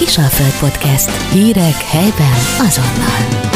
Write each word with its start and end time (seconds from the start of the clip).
Kisalföld 0.00 0.70
Podcast. 0.70 1.32
Hírek 1.32 1.74
helyben 1.74 2.32
azonnal. 2.58 3.50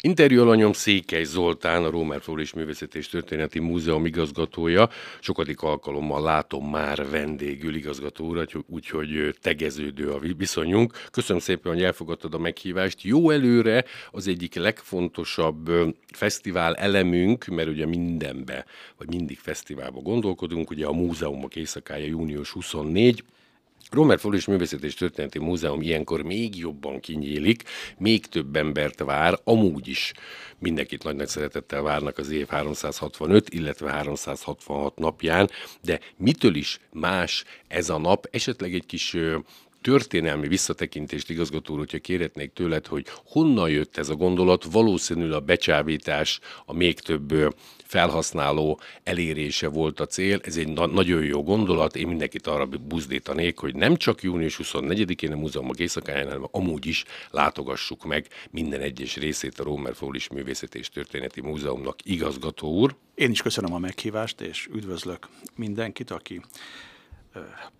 Interjú 0.00 0.40
alanyom 0.40 0.72
Székely 0.72 1.24
Zoltán, 1.24 1.84
a 1.84 1.90
Rómer 1.90 2.20
Flóris 2.20 2.52
Művészeti 2.52 2.98
és 2.98 3.08
Történeti 3.08 3.58
Múzeum 3.58 4.06
igazgatója. 4.06 4.88
Sokadik 5.20 5.60
alkalommal 5.60 6.22
látom 6.22 6.70
már 6.70 7.10
vendégül 7.10 7.74
igazgató 7.74 8.26
urat, 8.26 8.52
úgyhogy 8.66 9.34
tegeződő 9.40 10.10
a 10.10 10.18
viszonyunk. 10.36 10.92
Köszönöm 11.10 11.42
szépen, 11.42 11.72
hogy 11.72 11.82
elfogadtad 11.82 12.34
a 12.34 12.38
meghívást. 12.38 13.02
Jó 13.02 13.30
előre 13.30 13.84
az 14.10 14.28
egyik 14.28 14.54
legfontosabb 14.54 15.70
fesztivál 16.12 16.74
elemünk, 16.74 17.44
mert 17.44 17.68
ugye 17.68 17.86
mindenbe, 17.86 18.64
vagy 18.98 19.08
mindig 19.08 19.38
fesztiválba 19.38 20.00
gondolkodunk, 20.00 20.70
ugye 20.70 20.86
a 20.86 20.92
múzeumok 20.92 21.56
éjszakája 21.56 22.06
június 22.06 22.50
24, 22.50 23.24
Romer 23.94 24.18
Folis 24.18 24.46
Művészet 24.46 24.82
és 24.82 24.94
Történeti 24.94 25.38
Múzeum 25.38 25.80
ilyenkor 25.80 26.22
még 26.22 26.56
jobban 26.56 27.00
kinyílik, 27.00 27.62
még 27.98 28.26
több 28.26 28.56
embert 28.56 29.00
vár, 29.00 29.38
amúgy 29.44 29.88
is 29.88 30.12
mindenkit 30.58 31.02
nagy-nagy 31.02 31.28
szeretettel 31.28 31.82
várnak 31.82 32.18
az 32.18 32.30
év 32.30 32.48
365, 32.48 33.48
illetve 33.48 33.90
366 33.90 34.98
napján, 34.98 35.50
de 35.82 36.00
mitől 36.16 36.54
is 36.54 36.78
más 36.92 37.44
ez 37.68 37.88
a 37.88 37.98
nap, 37.98 38.26
esetleg 38.30 38.74
egy 38.74 38.86
kis 38.86 39.16
történelmi 39.84 40.48
visszatekintést 40.48 41.30
igazgató 41.30 41.76
hogyha 41.76 41.98
kérhetnék 41.98 42.52
tőled, 42.52 42.86
hogy 42.86 43.06
honnan 43.24 43.70
jött 43.70 43.96
ez 43.96 44.08
a 44.08 44.14
gondolat, 44.14 44.64
valószínűleg 44.64 45.32
a 45.32 45.40
becsábítás, 45.40 46.40
a 46.66 46.72
még 46.72 47.00
több 47.00 47.54
felhasználó 47.84 48.80
elérése 49.02 49.68
volt 49.68 50.00
a 50.00 50.06
cél. 50.06 50.40
Ez 50.42 50.56
egy 50.56 50.68
na- 50.68 50.86
nagyon 50.86 51.24
jó 51.24 51.42
gondolat, 51.42 51.96
én 51.96 52.06
mindenkit 52.06 52.46
arra 52.46 52.66
buzdítanék, 52.66 53.58
hogy 53.58 53.74
nem 53.74 53.96
csak 53.96 54.22
június 54.22 54.56
24-én 54.62 55.32
a 55.32 55.36
múzeumok 55.36 55.78
éjszakáján, 55.78 56.26
hanem 56.26 56.48
amúgy 56.50 56.86
is 56.86 57.04
látogassuk 57.30 58.04
meg 58.04 58.26
minden 58.50 58.80
egyes 58.80 59.16
részét 59.16 59.58
a 59.58 59.64
Rómer 59.64 59.94
Fólis 59.94 60.28
Művészeti 60.28 60.78
és 60.78 60.88
Történeti 60.88 61.40
Múzeumnak 61.40 61.96
igazgató 62.02 62.72
úr. 62.72 62.96
Én 63.14 63.30
is 63.30 63.42
köszönöm 63.42 63.74
a 63.74 63.78
meghívást, 63.78 64.40
és 64.40 64.68
üdvözlök 64.72 65.28
mindenkit, 65.56 66.10
aki 66.10 66.40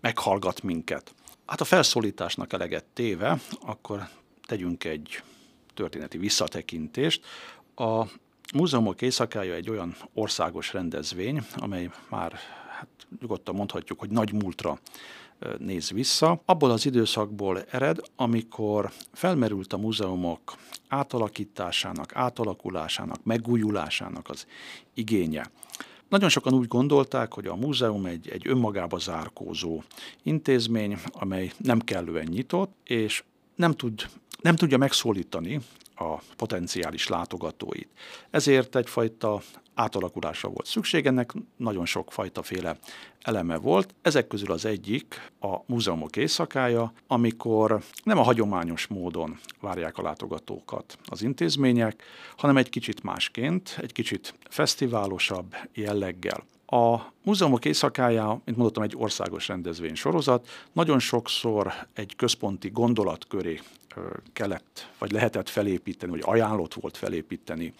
meghallgat 0.00 0.62
minket. 0.62 1.14
Hát 1.46 1.60
a 1.60 1.64
felszólításnak 1.64 2.52
eleget 2.52 2.84
téve, 2.84 3.40
akkor 3.60 4.08
tegyünk 4.46 4.84
egy 4.84 5.22
történeti 5.74 6.18
visszatekintést. 6.18 7.24
A 7.74 8.04
Múzeumok 8.54 9.02
éjszakája 9.02 9.54
egy 9.54 9.70
olyan 9.70 9.96
országos 10.12 10.72
rendezvény, 10.72 11.42
amely 11.56 11.90
már 12.08 12.32
hát 12.68 12.88
nyugodtan 13.20 13.54
mondhatjuk, 13.54 13.98
hogy 13.98 14.10
nagy 14.10 14.32
múltra 14.32 14.78
néz 15.58 15.90
vissza. 15.90 16.42
Abból 16.44 16.70
az 16.70 16.86
időszakból 16.86 17.62
ered, 17.62 17.98
amikor 18.16 18.92
felmerült 19.12 19.72
a 19.72 19.76
múzeumok 19.76 20.56
átalakításának, 20.88 22.16
átalakulásának, 22.16 23.24
megújulásának 23.24 24.28
az 24.28 24.46
igénye. 24.94 25.50
Nagyon 26.14 26.28
sokan 26.28 26.54
úgy 26.54 26.68
gondolták, 26.68 27.32
hogy 27.32 27.46
a 27.46 27.54
múzeum 27.54 28.06
egy, 28.06 28.28
egy 28.28 28.48
önmagába 28.48 28.98
zárkózó 28.98 29.82
intézmény, 30.22 30.98
amely 31.12 31.52
nem 31.58 31.80
kellően 31.80 32.26
nyitott, 32.26 32.76
és 32.84 33.24
nem, 33.54 33.72
tud, 33.72 34.08
nem 34.40 34.56
tudja 34.56 34.78
megszólítani 34.78 35.60
a 35.94 36.18
potenciális 36.36 37.08
látogatóit. 37.08 37.88
Ezért 38.30 38.76
egyfajta 38.76 39.42
átalakulásra 39.74 40.48
volt 40.48 40.66
szükség, 40.66 41.06
ennek 41.06 41.32
nagyon 41.56 41.86
sok 41.86 42.12
fajta 42.12 42.42
féle 42.42 42.76
eleme 43.22 43.56
volt. 43.56 43.94
Ezek 44.02 44.26
közül 44.26 44.52
az 44.52 44.64
egyik 44.64 45.30
a 45.40 45.56
múzeumok 45.66 46.16
éjszakája, 46.16 46.92
amikor 47.06 47.82
nem 48.02 48.18
a 48.18 48.22
hagyományos 48.22 48.86
módon 48.86 49.38
várják 49.60 49.98
a 49.98 50.02
látogatókat 50.02 50.98
az 51.06 51.22
intézmények, 51.22 52.02
hanem 52.36 52.56
egy 52.56 52.68
kicsit 52.68 53.02
másként, 53.02 53.78
egy 53.80 53.92
kicsit 53.92 54.34
fesztiválosabb 54.48 55.54
jelleggel. 55.72 56.44
A 56.66 57.00
múzeumok 57.24 57.64
éjszakája, 57.64 58.40
mint 58.44 58.56
mondottam, 58.56 58.82
egy 58.82 58.94
országos 58.96 59.48
rendezvény 59.48 59.94
sorozat, 59.94 60.48
nagyon 60.72 60.98
sokszor 60.98 61.72
egy 61.92 62.16
központi 62.16 62.68
gondolat 62.68 63.26
köré 63.26 63.60
kellett, 64.32 64.90
vagy 64.98 65.12
lehetett 65.12 65.48
felépíteni, 65.48 66.12
vagy 66.12 66.22
ajánlott 66.24 66.74
volt 66.74 66.96
felépíteni 66.96 67.74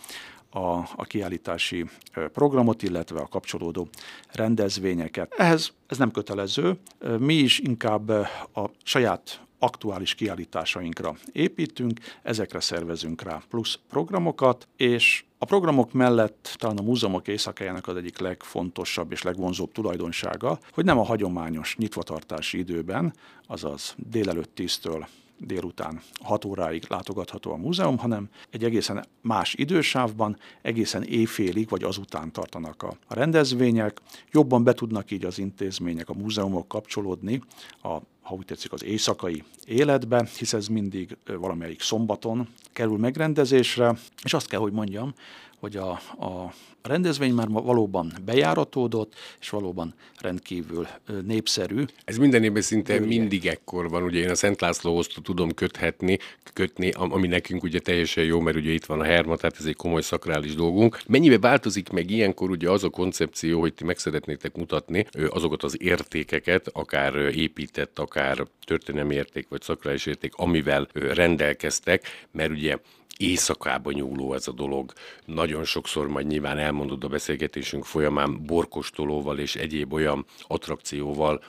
a, 0.55 0.89
a 0.97 1.05
kiállítási 1.05 1.85
programot, 2.33 2.83
illetve 2.83 3.21
a 3.21 3.27
kapcsolódó 3.27 3.89
rendezvényeket. 4.33 5.35
Ehhez 5.37 5.73
ez 5.87 5.99
nem 5.99 6.11
kötelező, 6.11 6.79
mi 7.19 7.35
is 7.35 7.59
inkább 7.59 8.09
a 8.09 8.71
saját 8.83 9.41
aktuális 9.59 10.15
kiállításainkra 10.15 11.15
építünk, 11.33 12.01
ezekre 12.23 12.61
szervezünk 12.61 13.23
rá 13.23 13.43
plusz 13.49 13.79
programokat, 13.89 14.69
és 14.77 15.25
a 15.39 15.45
programok 15.45 15.93
mellett 15.93 16.55
talán 16.59 16.77
a 16.77 16.83
múzeumok 16.83 17.29
éjszakájának 17.29 17.89
az 17.89 17.97
egyik 17.97 18.19
legfontosabb 18.19 19.13
és 19.13 19.23
legvonzóbb 19.23 19.73
tulajdonsága, 19.73 20.59
hogy 20.73 20.85
nem 20.85 20.99
a 20.99 21.05
hagyományos 21.05 21.77
nyitvatartási 21.77 22.59
időben, 22.59 23.15
azaz 23.47 23.95
délelőtt 23.97 24.51
10-től 24.57 25.07
délután 25.39 26.01
6 26.23 26.45
óráig 26.45 26.85
látogatható 26.89 27.53
a 27.53 27.57
múzeum, 27.57 27.99
hanem 27.99 28.29
egy 28.51 28.65
egészen 28.65 29.05
más 29.21 29.55
idősávban, 29.55 30.37
egészen 30.63 31.03
éjfélig 31.03 31.69
vagy 31.69 31.83
azután 31.83 32.33
tartanak 32.33 32.83
a, 32.83 32.97
rendezvények. 33.09 34.01
Jobban 34.31 34.65
be 34.65 34.73
tudnak 34.73 35.11
így 35.11 35.25
az 35.25 35.39
intézmények, 35.39 36.09
a 36.09 36.15
múzeumok 36.15 36.69
kapcsolódni 36.69 37.41
a 37.83 37.99
ha 38.25 38.35
úgy 38.35 38.45
tetszik, 38.45 38.73
az 38.73 38.85
éjszakai 38.85 39.43
életbe, 39.67 40.29
hisz 40.39 40.53
ez 40.53 40.67
mindig 40.67 41.17
valamelyik 41.25 41.81
szombaton 41.81 42.49
kerül 42.73 42.99
megrendezésre, 42.99 43.95
és 44.23 44.35
azt 44.35 44.49
kell, 44.49 44.61
hogy 44.61 44.73
mondjam, 44.73 45.15
hogy 45.65 45.77
a, 45.77 45.91
a 46.27 46.55
rendezvény 46.83 47.33
már 47.33 47.49
valóban 47.49 48.13
bejáratódott, 48.25 49.15
és 49.41 49.49
valóban 49.49 49.95
rendkívül 50.21 50.87
népszerű. 51.27 51.85
Ez 52.05 52.17
minden 52.17 52.45
évben 52.45 52.63
szinte 52.63 52.95
Ő, 52.95 53.07
mindig 53.07 53.47
ekkor 53.47 53.89
van, 53.89 54.03
ugye 54.03 54.21
én 54.21 54.31
a 54.31 54.35
Szent 54.35 54.61
Lászlóhoz 54.61 55.07
tudom 55.23 55.55
köthetni, 55.55 56.19
kötni, 56.53 56.91
ami 56.91 57.27
nekünk 57.27 57.63
ugye 57.63 57.79
teljesen 57.79 58.25
jó, 58.25 58.41
mert 58.41 58.57
ugye 58.57 58.71
itt 58.71 58.85
van 58.85 59.01
a 59.01 59.05
Herma, 59.05 59.37
tehát 59.37 59.57
ez 59.59 59.65
egy 59.65 59.77
komoly 59.77 60.03
szakrális 60.03 60.55
dolgunk. 60.55 61.01
Mennyibe 61.07 61.39
változik 61.39 61.89
meg 61.89 62.11
ilyenkor 62.11 62.51
ugye 62.51 62.71
az 62.71 62.85
a 62.85 62.89
koncepció, 62.89 63.61
hogy 63.61 63.75
ti 63.75 63.85
meg 63.85 63.99
szeretnétek 63.99 64.57
mutatni 64.57 65.07
azokat 65.29 65.63
az 65.63 65.83
értékeket, 65.83 66.69
akár 66.73 67.15
épített, 67.15 67.99
akár 67.99 68.47
történelmi 68.65 69.15
érték, 69.15 69.49
vagy 69.49 69.63
szakrális 69.63 70.07
érték, 70.07 70.33
amivel 70.35 70.89
rendelkeztek, 70.93 72.27
mert 72.31 72.51
ugye 72.51 72.79
éjszakába 73.19 73.93
nyúló 73.93 74.35
ez 74.35 74.49
a 74.49 74.53
dolog. 74.53 74.93
Nagyon 75.25 75.65
sokszor 75.65 76.09
majd 76.09 76.27
nyilván 76.27 76.59
elmondod 76.59 77.05
a 77.05 77.09
beszélgetésünk 77.09 77.85
folyamán 77.85 78.45
borkostolóval 78.47 79.39
és 79.39 79.57
egyéb 79.57 79.93
olyan 79.93 80.25
attrakcióval 80.47 81.43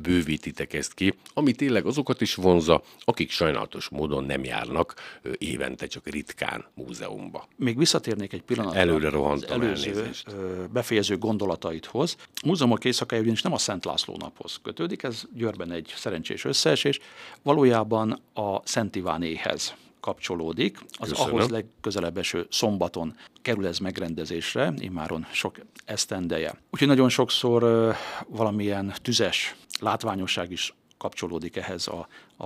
bővítitek 0.00 0.72
ezt 0.72 0.94
ki, 0.94 1.14
ami 1.34 1.52
tényleg 1.52 1.86
azokat 1.86 2.20
is 2.20 2.34
vonza, 2.34 2.82
akik 3.04 3.30
sajnálatos 3.30 3.88
módon 3.88 4.24
nem 4.24 4.44
járnak 4.44 4.94
évente 5.38 5.86
csak 5.86 6.08
ritkán 6.08 6.64
múzeumba. 6.74 7.48
Még 7.56 7.78
visszatérnék 7.78 8.32
egy 8.32 8.42
pillanatra 8.42 8.80
Előre 8.80 9.08
rohantam 9.08 9.60
az 9.60 9.66
előző 9.66 9.90
elnézést. 9.90 10.36
befejező 10.72 11.18
gondolataidhoz. 11.18 12.16
A 12.18 12.46
múzeumok 12.46 12.84
éjszakája 12.84 13.22
ugyanis 13.22 13.42
nem 13.42 13.52
a 13.52 13.58
Szent 13.58 13.84
László 13.84 14.16
naphoz 14.18 14.60
kötődik, 14.62 15.02
ez 15.02 15.22
Győrben 15.34 15.72
egy 15.72 15.92
szerencsés 15.96 16.44
összeesés, 16.44 16.98
valójában 17.42 18.20
a 18.34 18.66
Szent 18.66 18.96
Ivánéhez 18.96 19.74
kapcsolódik, 20.04 20.78
az 20.92 21.08
Köszönöm. 21.08 21.34
ahhoz 21.34 21.48
legközelebb 21.48 22.18
eső 22.18 22.46
szombaton 22.50 23.16
kerül 23.42 23.66
ez 23.66 23.78
megrendezésre, 23.78 24.72
immáron 24.76 25.26
sok 25.32 25.56
esztendeje. 25.84 26.60
Úgyhogy 26.70 26.88
nagyon 26.88 27.08
sokszor 27.08 27.94
valamilyen 28.28 28.94
tüzes 29.02 29.56
látványosság 29.80 30.50
is 30.50 30.74
kapcsolódik 30.98 31.56
ehhez 31.56 31.88
a, 31.88 32.08
a, 32.36 32.44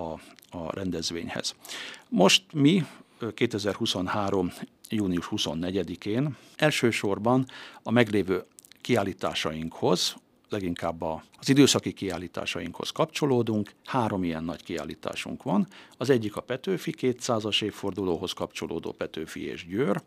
a 0.58 0.74
rendezvényhez. 0.74 1.54
Most 2.08 2.42
mi 2.52 2.84
2023. 3.34 4.52
június 4.88 5.28
24-én 5.30 6.36
elsősorban 6.56 7.46
a 7.82 7.90
meglévő 7.90 8.44
kiállításainkhoz, 8.80 10.16
leginkább 10.48 11.02
az 11.02 11.48
időszaki 11.48 11.92
kiállításainkhoz 11.92 12.90
kapcsolódunk. 12.90 13.72
Három 13.84 14.24
ilyen 14.24 14.44
nagy 14.44 14.62
kiállításunk 14.62 15.42
van. 15.42 15.66
Az 15.96 16.10
egyik 16.10 16.36
a 16.36 16.40
Petőfi 16.40 16.94
200-as 17.00 17.62
évfordulóhoz 17.62 18.32
kapcsolódó 18.32 18.92
Petőfi 18.92 19.46
és 19.46 19.66
Győr, 19.66 20.02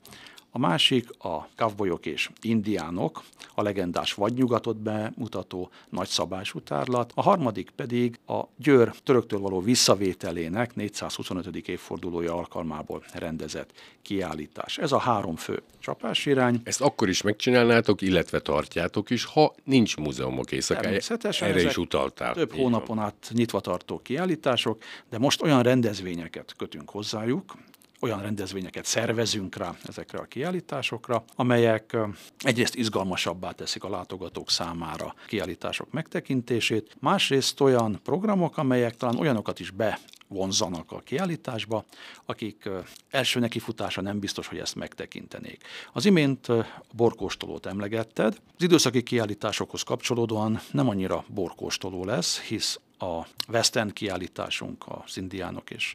A 0.54 0.60
másik 0.60 1.10
a 1.18 1.48
kavbolyok 1.56 2.06
és 2.06 2.30
indiánok, 2.42 3.24
a 3.56 3.62
legendás 3.62 4.14
vadnyugatot 4.14 4.78
bemutató 4.78 5.70
nagyszabású 5.90 6.60
tárlat. 6.60 7.12
A 7.16 7.22
harmadik 7.22 7.70
pedig 7.76 8.20
a 8.28 8.42
Győr 8.58 8.94
töröktől 9.04 9.40
való 9.40 9.62
visszavételének 9.62 10.76
425. 10.76 11.68
évfordulója 11.68 12.34
alkalmából 12.34 13.04
rendezett 13.14 13.72
kiállítás. 14.02 14.78
Ez 14.78 14.92
a 14.92 14.98
három 14.98 15.36
fő 15.36 15.62
csapásirány. 15.80 16.62
Ezt 16.64 16.82
akkor 16.82 17.10
is 17.10 17.22
megcsinálnátok, 17.22 18.02
illetve 18.02 18.40
tartjátok 18.40 19.10
is, 19.10 19.26
ha 19.26 19.56
nincs 19.64 19.98
múzeumok 19.98 20.52
éjszakája. 20.52 21.00
Erre 21.40 21.62
is 21.62 21.78
utaltál. 21.78 22.34
Több 22.34 22.54
hónapon 22.54 23.00
át 23.00 23.32
nyitva 23.34 23.60
tartó 23.60 24.00
kiállítások, 24.04 24.84
de 25.10 25.18
most 25.18 25.42
olyan 25.42 25.64
rendezvényeket 25.64 26.54
kötünk 26.58 26.90
hozzájuk, 26.90 27.56
olyan 28.02 28.22
rendezvényeket 28.22 28.86
szervezünk 28.86 29.56
rá 29.56 29.76
ezekre 29.88 30.20
a 30.20 30.24
kiállításokra, 30.24 31.24
amelyek 31.36 31.98
egyrészt 32.40 32.76
izgalmasabbá 32.76 33.52
teszik 33.52 33.84
a 33.84 33.90
látogatók 33.90 34.50
számára 34.50 35.16
kiállítások 35.28 35.92
megtekintését, 35.92 36.96
másrészt 37.00 37.60
olyan 37.60 38.00
programok, 38.04 38.58
amelyek 38.58 38.98
talán 38.98 39.16
olyanokat 39.20 39.60
is 39.60 39.72
be 39.72 40.00
vonzanak 40.28 40.92
a 40.92 41.00
kiállításba, 41.00 41.86
akik 42.26 42.70
első 43.10 43.40
nekifutása 43.40 44.02
nem 44.02 44.20
biztos, 44.20 44.48
hogy 44.48 44.58
ezt 44.58 44.76
megtekintenék. 44.76 45.64
Az 45.94 46.06
imént 46.06 46.48
borkóstolót 46.92 47.66
emlegetted. 47.66 48.42
Az 48.58 48.64
időszaki 48.64 49.04
kiállításokhoz 49.04 49.82
kapcsolódóan 49.82 50.60
nem 50.72 50.90
annyira 50.90 51.24
borkóstoló 51.28 52.06
lesz, 52.06 52.40
hisz 52.40 52.80
a 53.02 53.28
West 53.52 53.76
End 53.76 53.94
kiállításunk, 53.94 54.84
az 54.88 55.18
indiánok 55.18 55.70
és 55.70 55.94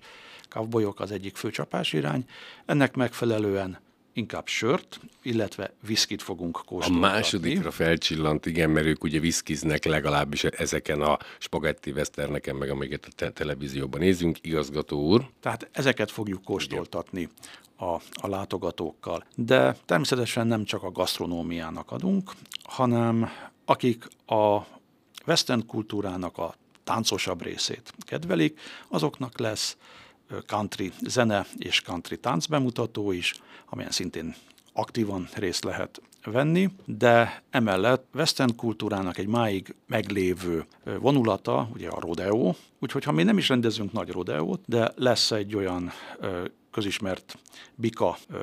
kavbolyok 0.49 1.01
az 1.01 1.11
egyik 1.11 1.37
fő 1.37 1.51
csapásirány. 1.51 2.25
Ennek 2.67 2.95
megfelelően 2.95 3.79
inkább 4.13 4.47
sört, 4.47 5.01
illetve 5.23 5.73
viszkit 5.87 6.23
fogunk 6.23 6.57
A 6.57 6.63
kóstoltatni. 6.63 7.01
másodikra 7.17 7.71
felcsillant, 7.71 8.47
igen, 8.47 8.71
mert 8.71 8.87
ők 8.87 9.05
ugye 9.05 9.21
viszkiznek 9.21 9.85
legalábbis 9.85 10.45
ezeken 10.45 11.01
a 11.01 11.19
spagetti 11.39 11.91
westerneken, 11.91 12.57
meg 12.57 12.71
amiket 12.71 13.07
a 13.07 13.13
te- 13.17 13.31
televízióban 13.31 14.01
nézünk, 14.01 14.39
igazgató 14.41 15.01
úr. 15.01 15.29
Tehát 15.41 15.69
ezeket 15.73 16.11
fogjuk 16.11 16.45
kóstoltatni 16.45 17.29
a, 17.77 17.85
a 18.15 18.29
látogatókkal. 18.29 19.25
De 19.35 19.77
természetesen 19.85 20.47
nem 20.47 20.65
csak 20.65 20.83
a 20.83 20.91
gasztronómiának 20.91 21.91
adunk, 21.91 22.33
hanem 22.63 23.29
akik 23.65 24.05
a 24.27 24.59
western 25.27 25.67
kultúrának 25.67 26.39
a 26.39 26.55
táncosabb 26.87 27.43
részét 27.43 27.93
kedvelik, 27.99 28.61
azoknak 28.89 29.39
lesz 29.39 29.77
country 30.47 30.93
zene 31.07 31.47
és 31.57 31.81
country 31.81 32.19
táncbemutató 32.19 33.13
is, 33.13 33.35
amelyen 33.67 33.91
szintén 33.91 34.35
aktívan 34.73 35.29
részt 35.35 35.65
lehet 35.65 36.01
venni, 36.25 36.71
de 36.85 37.43
emellett 37.51 38.07
western 38.15 38.57
kultúrának 38.57 39.19
egy 39.19 39.27
máig 39.27 39.75
meglévő 39.87 40.67
vonulata, 41.01 41.69
ugye 41.75 41.89
a 41.89 42.01
rodeo, 42.01 42.55
úgyhogy 42.81 43.05
ha 43.05 43.13
mi 43.13 43.23
nem 43.23 43.39
is 43.39 43.49
rendezünk 43.49 43.93
nagy 43.93 44.11
rodeót, 44.11 44.61
de 44.67 44.93
lesz 44.97 45.31
egy 45.31 45.57
olyan 45.57 45.93
közismert 46.77 47.39
bika 47.75 48.17
ö, 48.31 48.37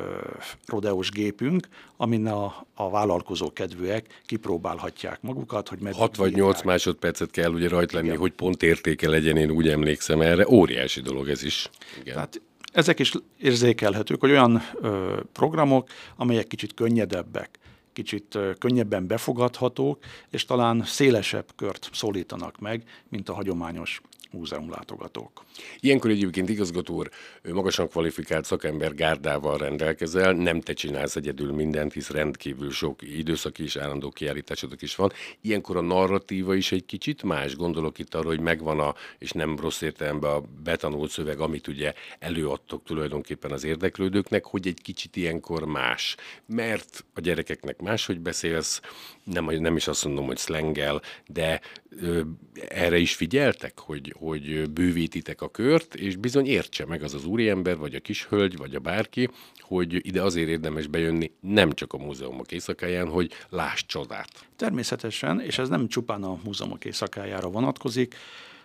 rodeós 0.66 1.10
gépünk, 1.10 1.68
amin 1.98 2.28
a, 2.28 2.66
a 2.74 2.90
vállalkozó 2.90 3.54
kedvűek 3.54 4.22
kipróbálhatják 4.26 5.22
magukat, 5.22 5.70
hogy 5.70 5.80
meddig 5.80 6.00
6 6.00 6.16
vagy 6.16 6.30
bírják. 6.30 6.48
8 6.48 6.64
másodpercet 6.64 7.32
kell 7.32 7.52
ugye 7.52 7.70
rajt 7.70 7.92
lenni, 7.92 8.06
Igen. 8.06 8.20
hogy 8.20 8.32
pont 8.32 8.64
értéke 8.64 9.10
legyen, 9.10 9.38
én 9.38 9.52
úgy 9.52 9.70
emlékszem 9.70 10.22
erre. 10.22 10.48
Óriási 10.48 11.02
dolog 11.02 11.30
ez 11.30 11.44
is. 11.44 11.70
Igen. 12.02 12.14
Tehát 12.14 12.42
ezek 12.72 13.00
is 13.00 13.14
érzékelhetők, 13.38 14.20
hogy 14.20 14.32
olyan 14.32 14.62
ö, 14.82 15.20
programok, 15.34 15.90
amelyek 16.16 16.48
kicsit 16.48 16.74
könnyedebbek, 16.74 17.60
kicsit 17.94 18.36
ö, 18.36 18.52
könnyebben 18.58 19.08
befogadhatók, 19.08 20.04
és 20.30 20.46
talán 20.46 20.84
szélesebb 20.86 21.46
kört 21.56 21.90
szólítanak 21.94 22.60
meg, 22.60 22.84
mint 23.10 23.30
a 23.30 23.34
hagyományos 23.34 24.02
múzeumlátogatók. 24.34 25.44
Ilyenkor 25.80 26.10
egyébként 26.10 26.50
igazgató 26.50 26.96
úr, 26.96 27.10
magasan 27.44 27.88
kvalifikált 27.88 28.46
szakember 28.46 28.96
gárdával 28.96 29.58
rendelkezel, 29.58 30.32
nem 30.34 30.62
te 30.62 30.74
csinálsz 30.74 31.16
egyedül 31.16 31.52
mindent, 31.52 31.94
hisz 31.94 32.10
rendkívül 32.10 32.72
sok 32.72 33.02
időszaki 33.02 33.64
és 33.64 33.76
állandó 33.76 34.10
kiállításodok 34.10 34.82
is 34.82 34.96
van. 34.96 35.12
Ilyenkor 35.42 35.78
a 35.78 35.82
narratíva 35.82 36.56
is 36.56 36.72
egy 36.72 36.86
kicsit 36.86 37.24
más, 37.24 37.56
gondolok 37.56 38.00
itt 38.00 38.16
arra, 38.16 38.28
hogy 38.28 38.40
megvan 38.40 38.80
a, 38.80 38.96
és 39.18 39.32
nem 39.32 39.60
rossz 39.60 39.82
értelemben 39.82 40.32
a 40.32 40.44
betanult 40.64 41.12
szöveg, 41.12 41.40
amit 41.40 41.68
ugye 41.68 41.94
előadtok 42.20 42.84
tulajdonképpen 42.84 43.52
az 43.52 43.64
érdeklődőknek, 43.64 44.46
hogy 44.46 44.68
egy 44.68 44.82
kicsit 44.82 45.16
ilyenkor 45.16 45.66
más. 45.66 46.16
Mert 46.46 47.06
a 47.14 47.22
gyerekeknek 47.22 47.82
máshogy 47.82 48.20
beszélsz, 48.20 48.82
nem, 49.24 49.46
nem 49.46 49.76
is 49.76 49.88
azt 49.88 50.06
mondom, 50.06 50.26
hogy 50.26 50.38
szlengel, 50.38 51.02
de 51.28 51.62
ö, 52.02 52.22
erre 52.68 52.98
is 52.98 53.16
figyeltek, 53.16 53.80
hogy, 53.80 54.16
hogy 54.26 54.70
bővítitek 54.70 55.42
a 55.42 55.50
kört, 55.50 55.96
és 55.96 56.16
bizony 56.16 56.46
értse 56.46 56.86
meg 56.86 57.04
az 57.04 57.14
az 57.14 57.26
úriember, 57.26 57.78
vagy 57.78 57.96
a 57.96 58.00
kishölgy, 58.00 58.58
vagy 58.58 58.76
a 58.76 58.80
bárki, 58.80 59.30
hogy 59.60 60.08
ide 60.08 60.22
azért 60.22 60.50
érdemes 60.50 60.88
bejönni, 60.88 61.32
nem 61.40 61.72
csak 61.72 61.94
a 61.94 61.98
múzeumok 61.98 62.52
éjszakáján, 62.52 63.08
hogy 63.08 63.32
láss 63.50 63.84
csodát. 63.86 64.48
Természetesen, 64.56 65.40
és 65.40 65.58
ez 65.58 65.70
nem 65.70 65.88
csupán 65.88 66.24
a 66.24 66.40
múzeumok 66.44 66.86
éjszakájára 66.86 67.50
vonatkozik, 67.50 68.16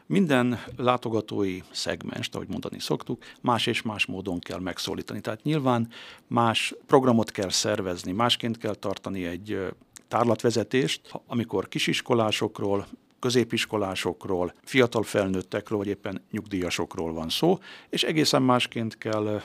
minden 0.07 0.63
látogatói 0.77 1.59
szegmest, 1.71 2.35
ahogy 2.35 2.49
mondani 2.49 2.81
szoktuk, 2.81 3.25
más 3.41 3.67
és 3.67 3.83
más 3.83 4.07
módon 4.07 4.39
kell 4.39 4.61
megszólítani. 4.61 5.21
Tehát 5.21 5.43
nyilván 5.43 5.89
más 6.27 6.75
programot 6.87 7.31
kell 7.31 7.51
szervezni, 7.51 8.13
másként 8.13 8.59
kell 8.59 8.75
tartani 8.75 9.25
egy 9.25 9.59
tárlatvezetést, 10.09 11.01
amikor 11.27 11.69
kisiskolásokról, 11.69 12.87
középiskolásokról, 13.21 14.55
fiatal 14.65 15.03
felnőttekről, 15.03 15.79
vagy 15.79 15.87
éppen 15.87 16.23
nyugdíjasokról 16.31 17.13
van 17.13 17.29
szó, 17.29 17.59
és 17.89 18.03
egészen 18.03 18.43
másként 18.43 18.99
kell 18.99 19.41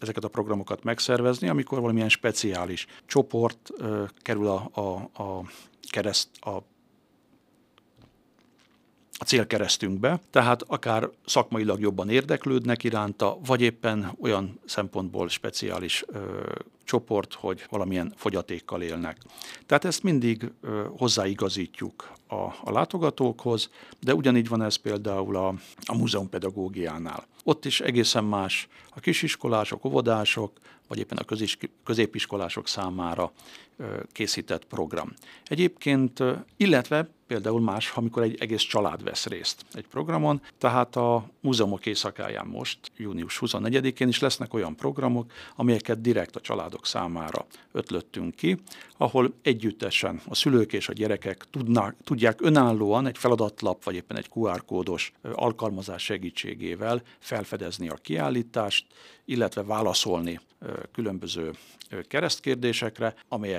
ezeket 0.00 0.24
a 0.24 0.28
programokat 0.28 0.84
megszervezni, 0.84 1.48
amikor 1.48 1.80
valamilyen 1.80 2.08
speciális 2.08 2.86
csoport 3.06 3.70
kerül 4.22 4.46
a, 4.46 4.70
a, 4.72 5.22
a 5.22 5.42
kereszt, 5.90 6.28
a 6.40 6.62
a 9.18 9.24
célkeresztünkbe, 9.24 10.20
tehát 10.30 10.62
akár 10.66 11.08
szakmailag 11.26 11.80
jobban 11.80 12.08
érdeklődnek 12.08 12.84
iránta, 12.84 13.38
vagy 13.46 13.60
éppen 13.60 14.16
olyan 14.20 14.60
szempontból 14.64 15.28
speciális 15.28 16.04
ö, 16.06 16.18
csoport, 16.84 17.34
hogy 17.34 17.66
valamilyen 17.70 18.12
fogyatékkal 18.16 18.82
élnek. 18.82 19.16
Tehát 19.66 19.84
ezt 19.84 20.02
mindig 20.02 20.50
ö, 20.60 20.84
hozzáigazítjuk 20.98 22.12
a, 22.28 22.34
a 22.34 22.70
látogatókhoz, 22.70 23.70
de 24.00 24.14
ugyanígy 24.14 24.48
van 24.48 24.62
ez 24.62 24.76
például 24.76 25.36
a, 25.36 25.54
a 25.84 25.96
múzeumpedagógiánál. 25.96 27.26
Ott 27.44 27.64
is 27.64 27.80
egészen 27.80 28.24
más 28.24 28.68
a 28.90 29.00
kisiskolások, 29.00 29.84
óvodások, 29.84 30.52
vagy 30.88 30.98
éppen 30.98 31.18
a 31.18 31.24
közis, 31.24 31.58
középiskolások 31.84 32.68
számára 32.68 33.32
készített 34.12 34.64
program. 34.64 35.12
Egyébként, 35.44 36.22
illetve 36.56 37.08
például 37.26 37.60
más, 37.60 37.92
amikor 37.94 38.22
egy 38.22 38.36
egész 38.40 38.62
család 38.62 39.02
vesz 39.02 39.26
részt 39.26 39.64
egy 39.72 39.86
programon, 39.86 40.42
tehát 40.58 40.96
a 40.96 41.30
múzeumok 41.40 41.86
éjszakáján 41.86 42.46
most, 42.46 42.78
június 42.96 43.38
24-én 43.40 44.08
is 44.08 44.20
lesznek 44.20 44.54
olyan 44.54 44.76
programok, 44.76 45.32
amelyeket 45.56 46.00
direkt 46.00 46.36
a 46.36 46.40
családok 46.40 46.86
számára 46.86 47.46
ötlöttünk 47.72 48.34
ki, 48.34 48.56
ahol 48.96 49.32
együttesen 49.42 50.20
a 50.28 50.34
szülők 50.34 50.72
és 50.72 50.88
a 50.88 50.92
gyerekek 50.92 51.44
tudnak, 51.50 51.94
tudják 52.04 52.40
önállóan 52.40 53.06
egy 53.06 53.18
feladatlap, 53.18 53.84
vagy 53.84 53.94
éppen 53.94 54.16
egy 54.16 54.30
QR 54.34 54.64
kódos 54.64 55.12
alkalmazás 55.32 56.02
segítségével 56.02 57.02
felfedezni 57.18 57.88
a 57.88 57.94
kiállítást, 57.94 58.86
illetve 59.24 59.62
válaszolni 59.62 60.40
különböző 60.92 61.50
keresztkérdésekre, 62.08 63.14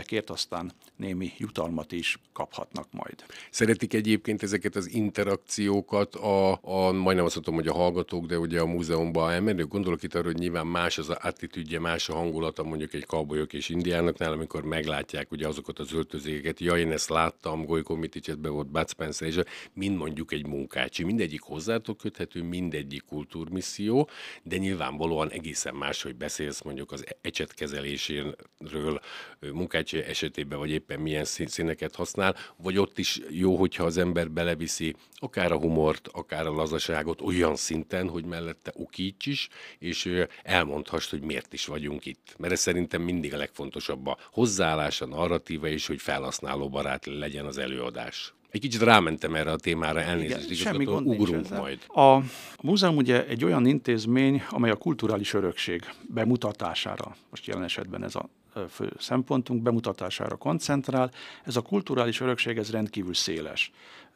amelyekért 0.07 0.29
aztán 0.29 0.71
némi 0.95 1.31
jutalmat 1.37 1.91
is 1.91 2.19
kaphatnak 2.33 2.87
majd. 2.91 3.25
Szeretik 3.51 3.93
egyébként 3.93 4.43
ezeket 4.43 4.75
az 4.75 4.89
interakciókat 4.93 6.15
a, 6.15 6.51
a 6.61 6.91
majdnem 6.91 7.25
azt 7.25 7.35
mondom, 7.35 7.53
hogy 7.53 7.67
a 7.67 7.73
hallgatók, 7.73 8.25
de 8.25 8.39
ugye 8.39 8.59
a 8.59 8.65
múzeumban 8.65 9.31
elmenni. 9.31 9.63
Gondolok 9.63 10.03
itt 10.03 10.15
arra, 10.15 10.25
hogy 10.25 10.37
nyilván 10.37 10.67
más 10.67 10.97
az 10.97 11.09
attitűdje, 11.09 11.79
más 11.79 12.09
a 12.09 12.13
hangulata 12.13 12.63
mondjuk 12.63 12.93
egy 12.93 13.05
kalbolyok 13.05 13.53
és 13.53 13.69
indiánoknál, 13.69 14.31
amikor 14.31 14.63
meglátják 14.63 15.31
ugye 15.31 15.47
azokat 15.47 15.79
az 15.79 15.93
öltözékeket. 15.93 16.59
Ja, 16.59 16.77
én 16.77 16.91
ezt 16.91 17.09
láttam, 17.09 17.65
Golyko 17.65 17.95
Miticset 17.95 18.39
be 18.39 18.49
volt 18.49 18.67
Bud 18.67 18.89
Spencer, 18.89 19.27
és 19.27 19.39
mind 19.73 19.97
mondjuk 19.97 20.31
egy 20.31 20.47
munkácsi. 20.47 21.03
Mindegyik 21.03 21.41
hozzátok 21.41 21.97
köthető, 21.97 22.43
mindegyik 22.43 23.03
kultúrmisszió, 23.05 24.09
de 24.43 24.57
nyilvánvalóan 24.57 25.29
egészen 25.29 25.75
más, 25.75 26.01
hogy 26.01 26.15
beszélsz 26.15 26.61
mondjuk 26.61 26.91
az 26.91 27.05
ecsetkezeléséről 27.21 28.99
munkács 29.39 29.93
esetében, 30.05 30.59
vagy 30.59 30.69
éppen 30.69 30.99
milyen 30.99 31.25
színeket 31.25 31.95
használ, 31.95 32.35
vagy 32.57 32.77
ott 32.77 32.97
is 32.97 33.19
jó, 33.29 33.55
hogyha 33.55 33.83
az 33.83 33.97
ember 33.97 34.31
beleviszi 34.31 34.95
akár 35.15 35.51
a 35.51 35.57
humort, 35.59 36.07
akár 36.07 36.45
a 36.45 36.51
lazaságot 36.51 37.21
olyan 37.21 37.55
szinten, 37.55 38.09
hogy 38.09 38.25
mellette 38.25 38.71
okíts 38.75 39.25
is, 39.25 39.49
és 39.79 40.11
elmondhass, 40.43 41.09
hogy 41.09 41.21
miért 41.21 41.53
is 41.53 41.65
vagyunk 41.65 42.05
itt. 42.05 42.35
Mert 42.37 42.53
ez 42.53 42.59
szerintem 42.59 43.01
mindig 43.01 43.33
a 43.33 43.37
legfontosabb 43.37 44.07
a 44.07 44.17
hozzáállás, 44.31 45.01
a 45.01 45.05
narratíva, 45.05 45.67
és 45.67 45.87
hogy 45.87 46.01
felhasználóbarát 46.01 47.05
legyen 47.05 47.45
az 47.45 47.57
előadás. 47.57 48.33
Egy 48.49 48.61
kicsit 48.61 48.81
rámentem 48.81 49.35
erre 49.35 49.51
a 49.51 49.55
témára, 49.55 50.01
elnézést, 50.01 50.49
Igen, 50.49 50.55
semmi 50.55 50.83
gond 50.83 51.07
ugrunk 51.07 51.49
majd. 51.49 51.79
A 51.87 52.19
múzeum 52.61 52.95
ugye 52.95 53.27
egy 53.27 53.45
olyan 53.45 53.65
intézmény, 53.65 54.43
amely 54.49 54.71
a 54.71 54.75
kulturális 54.75 55.33
örökség 55.33 55.81
bemutatására, 56.13 57.15
most 57.29 57.45
jelen 57.45 57.63
esetben 57.63 58.03
ez 58.03 58.15
a 58.15 58.29
fő 58.69 58.93
szempontunk 58.99 59.61
bemutatására 59.61 60.35
koncentrál. 60.35 61.11
Ez 61.43 61.55
a 61.55 61.61
kulturális 61.61 62.19
örökség 62.19 62.57
ez 62.57 62.71
rendkívül 62.71 63.13
széles 63.13 63.71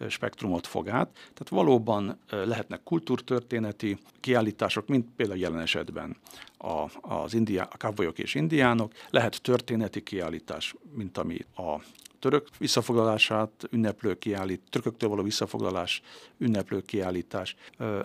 spektrumot 0.10 0.68
fog 0.68 0.90
át, 0.90 1.10
tehát 1.14 1.50
valóban 1.50 2.20
lehetnek 2.30 2.84
kultúrtörténeti 2.84 3.98
kiállítások, 4.20 4.88
mint 4.88 5.08
például 5.16 5.40
jelen 5.40 5.60
esetben 5.60 6.18
a, 6.58 6.86
az 7.02 7.34
indiá, 7.34 7.68
a 7.72 7.78
kábolyok 7.78 8.20
és 8.20 8.36
indiánok, 8.36 8.92
lehet 9.10 9.42
történeti 9.42 10.04
kiállítás, 10.04 10.76
mint 10.94 11.18
ami 11.18 11.38
a 11.56 11.82
török 12.20 12.48
visszafoglalását 12.58 13.68
ünneplő 13.72 14.18
kiállít, 14.18 14.62
törököktől 14.70 15.10
való 15.10 15.24
visszafoglalás 15.24 16.02
ünneplő 16.38 16.82
kiállítás, 16.82 17.56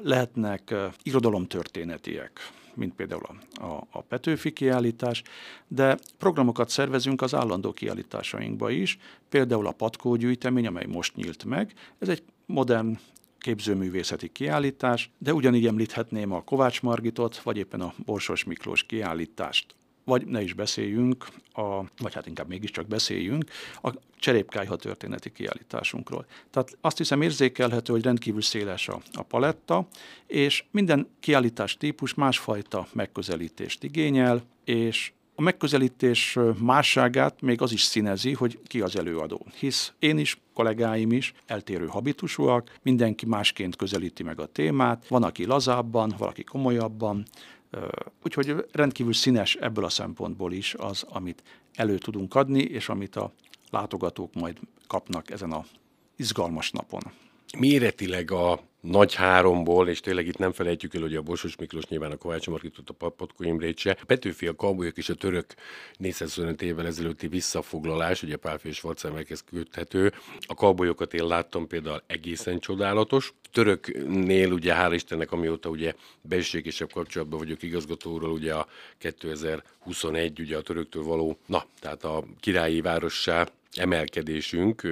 lehetnek 0.03 0.75
irodalomtörténetiek, 1.03 2.53
mint 2.77 2.95
például 2.95 3.23
a, 3.23 3.65
a, 3.65 3.87
a 3.91 4.01
Petőfi 4.01 4.53
kiállítás, 4.53 5.23
de 5.69 5.99
programokat 6.19 6.69
szervezünk 6.69 7.23
az 7.23 7.35
állandó 7.35 7.73
kiállításainkba 7.73 8.71
is, 8.71 8.99
például 9.29 9.67
a 9.67 9.73
Patkó 9.73 10.17
gyűjtemény, 10.17 10.67
amely 10.67 10.87
most 10.87 11.17
nyílt 11.17 11.45
meg. 11.45 11.73
Ez 11.99 12.09
egy 12.09 12.23
modern 12.47 12.99
képzőművészeti 13.39 14.29
kiállítás, 14.29 15.11
de 15.19 15.35
ugyanígy 15.35 15.67
említhetném 15.67 16.33
a 16.33 16.43
Kovács 16.43 16.83
Margitot, 16.83 17.39
vagy 17.39 17.57
éppen 17.57 17.81
a 17.81 17.95
Borsos 18.05 18.45
Miklós 18.45 18.83
kiállítást 18.83 19.75
vagy 20.07 20.27
ne 20.27 20.43
is 20.43 20.53
beszéljünk, 20.53 21.27
a, 21.53 21.81
vagy 21.99 22.15
hát 22.15 22.27
inkább 22.27 22.49
mégiscsak 22.49 22.87
beszéljünk, 22.87 23.45
a 23.83 23.93
cserépkájha 24.19 24.77
történeti 24.77 25.33
kiállításunkról. 25.33 26.27
Tehát 26.51 26.77
azt 26.81 26.99
hiszem 26.99 27.23
érzékelhető, 27.23 27.93
hogy 27.93 28.03
rendkívül 28.03 28.43
széles 28.43 28.89
a, 28.89 29.01
a 29.13 29.23
paletta, 29.23 29.89
és 30.27 30.65
minden 30.71 31.09
kiállítás 31.21 31.77
típus 31.77 32.15
másfajta 32.15 32.87
megközelítést 32.93 33.85
igényel, 33.85 34.43
és 34.65 35.13
a 35.35 35.43
megközelítés 35.43 36.39
másságát 36.59 37.41
még 37.41 37.63
az 37.63 37.73
is 37.73 37.83
színezi, 37.83 38.33
hogy 38.33 38.59
ki 38.67 38.81
az 38.81 38.97
előadó. 38.97 39.47
Hisz 39.59 39.93
én 39.99 40.19
is, 40.19 40.41
kollégáim 40.55 41.13
is 41.13 41.35
eltérő 41.47 41.87
habitusúak, 41.87 42.79
mindenki 42.83 43.27
másként 43.27 43.77
közelíti 43.77 44.23
meg 44.23 44.41
a 44.41 44.47
témát, 44.47 45.09
van, 45.09 45.23
aki 45.23 45.45
lazábban, 45.45 46.15
valaki 46.19 46.45
komolyabban, 46.45 47.25
Úgyhogy 48.25 48.67
rendkívül 48.73 49.13
színes 49.13 49.55
ebből 49.55 49.85
a 49.85 49.89
szempontból 49.89 50.53
is 50.53 50.75
az, 50.75 51.03
amit 51.09 51.43
elő 51.75 51.99
tudunk 51.99 52.35
adni, 52.35 52.61
és 52.61 52.89
amit 52.89 53.17
a 53.17 53.33
látogatók 53.71 54.35
majd 54.35 54.59
kapnak 54.87 55.31
ezen 55.31 55.53
a 55.53 55.65
izgalmas 56.17 56.71
napon. 56.71 57.03
Méretileg 57.59 58.31
a 58.31 58.61
nagy 58.81 59.15
háromból, 59.15 59.89
és 59.89 60.01
tényleg 60.01 60.27
itt 60.27 60.39
nem 60.39 60.53
felejtjük 60.53 60.95
el, 60.95 61.01
hogy 61.01 61.15
a 61.15 61.23
Bosos 61.23 61.57
Miklós 61.57 61.87
nyilván 61.87 62.11
a 62.11 62.17
Kovács 62.17 62.47
Markitot, 62.47 62.91
a 62.99 63.09
Patkó 63.09 63.45
Imrét 63.45 63.79
se. 63.79 63.97
Petőfi, 64.07 64.47
a 64.47 64.55
Kabolyok 64.55 64.97
és 64.97 65.09
a 65.09 65.15
török 65.15 65.55
425 65.97 66.63
évvel 66.63 66.87
ezelőtti 66.87 67.29
visszafoglalás, 67.29 68.23
ugye 68.23 68.37
Pálfi 68.37 68.69
és 68.69 68.77
Schwarzenberghez 68.77 69.45
köthető. 69.51 70.13
A 70.41 70.55
Kabolyokat 70.55 71.15
én 71.15 71.27
láttam 71.27 71.67
például 71.67 72.03
egészen 72.07 72.59
csodálatos. 72.59 73.35
Töröknél 73.53 74.53
ugye 74.53 74.75
hál' 74.75 74.95
Istennek, 74.95 75.33
amióta 75.33 75.69
ugye 75.69 75.95
belsőségesebb 76.21 76.93
kapcsolatban 76.93 77.39
vagyok 77.39 77.63
igazgatóról, 77.63 78.31
ugye 78.31 78.55
a 78.55 78.67
2021 78.99 80.41
ugye 80.41 80.57
a 80.57 80.63
töröktől 80.63 81.03
való, 81.03 81.39
na, 81.47 81.65
tehát 81.81 82.05
a 82.05 82.25
királyi 82.41 82.81
várossá 82.81 83.47
emelkedésünk 83.79 84.83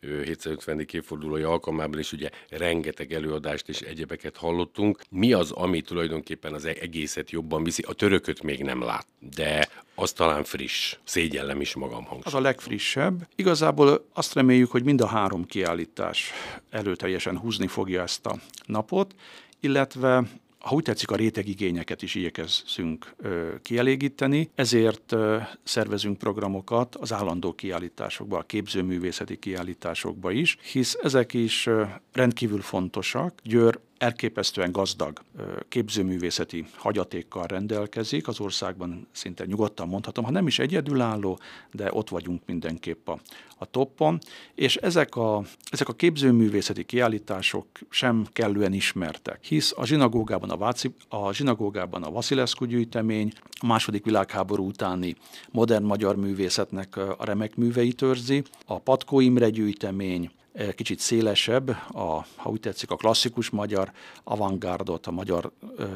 750. 0.00 0.86
évfordulója 0.92 1.48
alkalmában 1.48 1.98
is 1.98 2.12
ugye 2.12 2.30
rengeteg 2.48 3.12
előadást 3.12 3.68
és 3.68 3.80
egyebeket 3.80 4.36
hallottunk. 4.36 5.02
Mi 5.10 5.32
az, 5.32 5.50
ami 5.50 5.80
tulajdonképpen 5.80 6.54
az 6.54 6.64
egészet 6.64 7.30
jobban 7.30 7.64
viszi? 7.64 7.82
A 7.86 7.92
törököt 7.92 8.42
még 8.42 8.62
nem 8.62 8.82
lát, 8.82 9.06
de 9.36 9.68
az 9.94 10.12
talán 10.12 10.44
friss. 10.44 10.96
Szégyellem 11.04 11.60
is 11.60 11.74
magam 11.74 12.04
hangsúly. 12.04 12.22
Az 12.24 12.34
a 12.34 12.40
legfrissebb. 12.40 13.28
Igazából 13.34 14.06
azt 14.12 14.34
reméljük, 14.34 14.70
hogy 14.70 14.84
mind 14.84 15.00
a 15.00 15.06
három 15.06 15.46
kiállítás 15.46 16.32
előteljesen 16.70 17.38
húzni 17.38 17.66
fogja 17.66 18.02
ezt 18.02 18.26
a 18.26 18.38
napot, 18.66 19.14
illetve 19.60 20.24
ha 20.62 20.74
úgy 20.74 20.82
tetszik, 20.82 21.10
a 21.10 21.16
rétegigényeket 21.16 22.02
is 22.02 22.14
igyekezzünk 22.14 23.14
kielégíteni, 23.62 24.50
ezért 24.54 25.14
szervezünk 25.62 26.18
programokat 26.18 26.94
az 26.96 27.12
állandó 27.12 27.52
kiállításokba, 27.52 28.38
a 28.38 28.42
képzőművészeti 28.42 29.38
kiállításokba 29.38 30.30
is, 30.30 30.56
hisz 30.72 30.98
ezek 31.02 31.34
is 31.34 31.68
rendkívül 32.12 32.60
fontosak. 32.60 33.34
Győr 33.42 33.78
elképesztően 34.02 34.72
gazdag 34.72 35.20
képzőművészeti 35.68 36.66
hagyatékkal 36.76 37.46
rendelkezik, 37.46 38.28
az 38.28 38.40
országban 38.40 39.06
szinte 39.12 39.44
nyugodtan 39.44 39.88
mondhatom, 39.88 40.24
ha 40.24 40.30
nem 40.30 40.46
is 40.46 40.58
egyedülálló, 40.58 41.38
de 41.72 41.88
ott 41.92 42.08
vagyunk 42.08 42.42
mindenképp 42.46 43.08
a, 43.08 43.18
a 43.58 43.64
toppon, 43.64 44.18
és 44.54 44.76
ezek 44.76 45.16
a, 45.16 45.42
ezek 45.70 45.88
a 45.88 45.92
képzőművészeti 45.92 46.84
kiállítások 46.84 47.66
sem 47.90 48.26
kellően 48.32 48.72
ismertek, 48.72 49.44
hisz 49.44 49.72
a 49.76 49.86
zsinagógában 49.86 50.50
a, 50.50 50.56
Váci, 50.56 50.94
a, 51.08 51.32
zsinagógában 51.32 52.02
a 52.02 52.10
Vasilescu 52.10 52.64
gyűjtemény, 52.64 53.32
a 53.60 53.66
második 53.66 54.04
világháború 54.04 54.66
utáni 54.66 55.16
modern 55.50 55.84
magyar 55.84 56.16
művészetnek 56.16 56.96
a 56.96 57.24
remek 57.24 57.56
műveit 57.56 58.02
őrzi, 58.02 58.42
a 58.66 58.78
Patkó 58.78 59.20
Imre 59.20 59.50
gyűjtemény, 59.50 60.30
kicsit 60.74 60.98
szélesebb, 60.98 61.68
a, 61.92 62.24
ha 62.36 62.50
úgy 62.50 62.60
tetszik, 62.60 62.90
a 62.90 62.96
klasszikus 62.96 63.50
magyar 63.50 63.92
avantgárdot, 64.24 65.06
a 65.06 65.10
magyar 65.10 65.52
ö, 65.76 65.86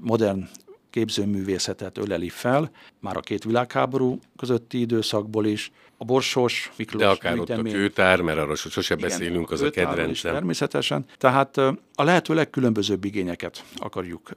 modern 0.00 0.48
képzőművészetet 0.94 1.98
öleli 1.98 2.28
fel, 2.28 2.70
már 3.00 3.16
a 3.16 3.20
két 3.20 3.44
világháború 3.44 4.18
közötti 4.36 4.80
időszakból 4.80 5.46
is, 5.46 5.72
a 5.98 6.04
Borsos, 6.04 6.72
Miklós 6.76 7.02
De 7.02 7.08
akár 7.08 7.38
ott 7.38 7.50
a 7.50 7.62
kőtár, 7.62 8.20
mert 8.20 8.38
arról 8.38 8.56
sose 8.56 8.94
igen, 8.94 9.08
beszélünk, 9.08 9.50
az 9.50 9.60
a, 9.60 9.66
a 9.66 9.70
kedvencem. 9.70 10.32
Természetesen. 10.32 11.04
Tehát 11.18 11.56
a 11.94 12.02
lehető 12.02 12.34
legkülönbözőbb 12.34 13.04
igényeket 13.04 13.64
akarjuk 13.76 14.30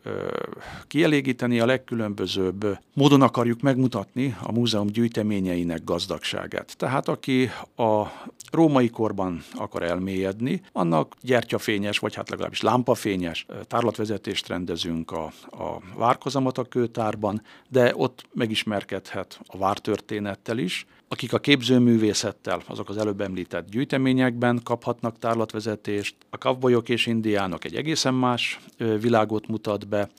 kielégíteni, 0.87 1.59
a 1.59 1.65
legkülönbözőbb 1.65 2.79
módon 2.93 3.21
akarjuk 3.21 3.61
megmutatni 3.61 4.35
a 4.41 4.51
múzeum 4.51 4.87
gyűjteményeinek 4.87 5.83
gazdagságát. 5.83 6.77
Tehát 6.77 7.07
aki 7.07 7.49
a 7.75 8.03
római 8.51 8.89
korban 8.89 9.43
akar 9.53 9.83
elmélyedni, 9.83 10.61
annak 10.71 11.15
gyertyafényes, 11.21 11.99
vagy 11.99 12.15
hát 12.15 12.29
legalábbis 12.29 12.61
lámpafényes 12.61 13.45
tárlatvezetést 13.67 14.47
rendezünk 14.47 15.11
a, 15.11 15.31
a 15.49 15.81
várkozamat 16.47 16.57
a 16.57 16.63
kőtárban, 16.63 17.41
de 17.69 17.93
ott 17.95 18.25
megismerkedhet 18.33 19.39
a 19.47 19.57
vártörténettel 19.57 20.57
is, 20.57 20.85
akik 21.07 21.33
a 21.33 21.39
képzőművészettel, 21.39 22.61
azok 22.67 22.89
az 22.89 22.97
előbb 22.97 23.21
említett 23.21 23.69
gyűjteményekben 23.69 24.59
kaphatnak 24.63 25.19
tárlatvezetést, 25.19 26.15
a 26.29 26.37
kavbolyok 26.37 26.89
és 26.89 27.05
indiánok 27.05 27.65
egy 27.65 27.75
egészen 27.75 28.13
más 28.13 28.59
világot 28.77 29.47
mutat 29.47 29.87
be, 29.87 30.09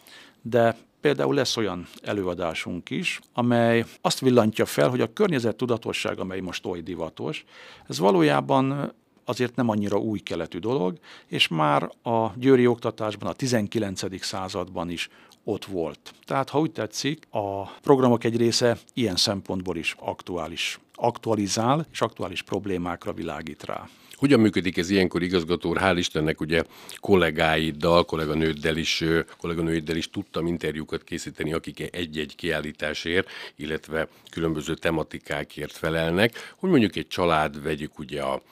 de 0.43 0.77
Például 1.01 1.35
lesz 1.35 1.57
olyan 1.57 1.87
előadásunk 2.03 2.91
is, 2.91 3.21
amely 3.35 3.85
azt 4.01 4.21
villantja 4.21 4.67
fel, 4.67 4.89
hogy 4.89 5.01
a 5.01 5.13
környezet 5.13 5.57
tudatosság, 5.57 6.19
amely 6.19 6.41
most 6.41 6.67
oly 6.67 6.81
divatos, 6.81 7.45
ez 7.89 7.99
valójában 7.99 8.93
azért 9.29 9.57
nem 9.57 9.69
annyira 9.69 9.99
új 9.99 10.19
keletű 10.19 10.59
dolog, 10.59 10.99
és 11.27 11.49
már 11.49 11.91
a 12.03 12.33
győri 12.37 12.67
oktatásban 12.67 13.29
a 13.29 13.33
19. 13.33 14.25
században 14.25 14.91
is 14.91 15.09
ott 15.49 15.65
volt. 15.65 16.15
Tehát, 16.25 16.49
ha 16.49 16.61
úgy 16.61 16.71
tetszik, 16.71 17.27
a 17.31 17.63
programok 17.63 18.25
egy 18.25 18.37
része 18.37 18.79
ilyen 18.95 19.17
szempontból 19.17 19.77
is 19.77 19.95
aktuális, 19.99 20.79
aktualizál, 20.95 21.87
és 21.93 22.01
aktuális 22.01 22.43
problémákra 22.43 23.13
világít 23.13 23.65
rá. 23.65 23.89
Hogyan 24.15 24.41
működik 24.41 24.77
ez 24.77 24.91
ilyenkor 24.91 25.23
igazgató? 25.23 25.77
Hál' 25.81 25.95
Istennek 25.97 26.41
ugye 26.41 26.63
kollégáiddal, 27.01 28.05
kolléganőddel 28.05 28.77
is, 28.77 29.05
kolléganőiddel 29.41 29.97
is 29.97 30.11
tudtam 30.11 30.47
interjúkat 30.47 31.05
készíteni, 31.05 31.53
akik 31.53 31.95
egy-egy 31.95 32.35
kiállításért, 32.37 33.29
illetve 33.57 34.09
különböző 34.31 34.75
tematikákért 34.75 35.73
felelnek. 35.73 36.55
Hogy 36.57 36.71
mondjuk 36.71 36.97
egy 36.97 37.09
család, 37.09 37.63
vegyük 37.63 37.99
ugye 37.99 38.23
a, 38.23 38.43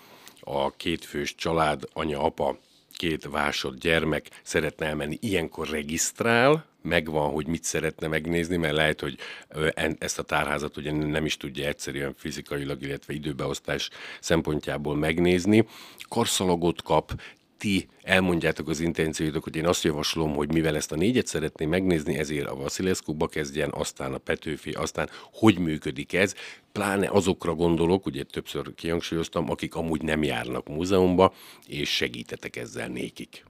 a 0.41 0.71
kétfős 0.71 1.35
család, 1.35 1.89
anya, 1.93 2.23
apa, 2.23 2.59
két 2.97 3.29
vásott 3.31 3.79
gyermek 3.81 4.29
szeretne 4.43 4.87
elmenni, 4.87 5.19
ilyenkor 5.21 5.69
regisztrál, 5.69 6.65
megvan, 6.87 7.31
hogy 7.31 7.47
mit 7.47 7.65
szeretne 7.65 8.07
megnézni, 8.07 8.57
mert 8.57 8.75
lehet, 8.75 9.01
hogy 9.01 9.19
ezt 9.99 10.19
a 10.19 10.23
tárházat 10.23 10.77
ugye 10.77 10.93
nem 10.93 11.25
is 11.25 11.37
tudja 11.37 11.67
egyszerűen 11.67 12.15
fizikailag, 12.17 12.83
illetve 12.83 13.13
időbeosztás 13.13 13.91
szempontjából 14.21 14.97
megnézni. 14.97 15.67
Karszalagot 16.09 16.83
kap, 16.83 17.21
ti 17.59 17.89
elmondjátok 18.03 18.69
az 18.69 18.81
intencióitok, 18.81 19.45
hogy 19.45 19.57
én 19.57 19.67
azt 19.67 19.85
javaslom, 19.85 20.35
hogy 20.35 20.53
mivel 20.53 20.77
ezt 20.77 20.93
a 20.93 20.97
négyet 20.97 21.27
szeretném 21.27 21.69
megnézni, 21.69 22.19
ezért 22.19 22.47
a 22.47 22.55
Vasilescu-ba 22.55 23.27
kezdjen, 23.27 23.71
aztán 23.73 24.15
a 24.15 24.19
Petőfi, 24.19 24.71
aztán 24.71 25.09
hogy 25.33 25.59
működik 25.59 26.13
ez, 26.13 26.35
pláne 26.73 27.09
azokra 27.09 27.55
gondolok, 27.55 28.07
ugye 28.07 28.23
többször 28.23 28.75
kihangsúlyoztam, 28.75 29.51
akik 29.51 29.75
amúgy 29.75 30.03
nem 30.03 30.23
járnak 30.23 30.69
múzeumba, 30.69 31.35
és 31.67 31.95
segítetek 31.95 32.57
ezzel 32.57 32.89
nékik. 32.89 33.45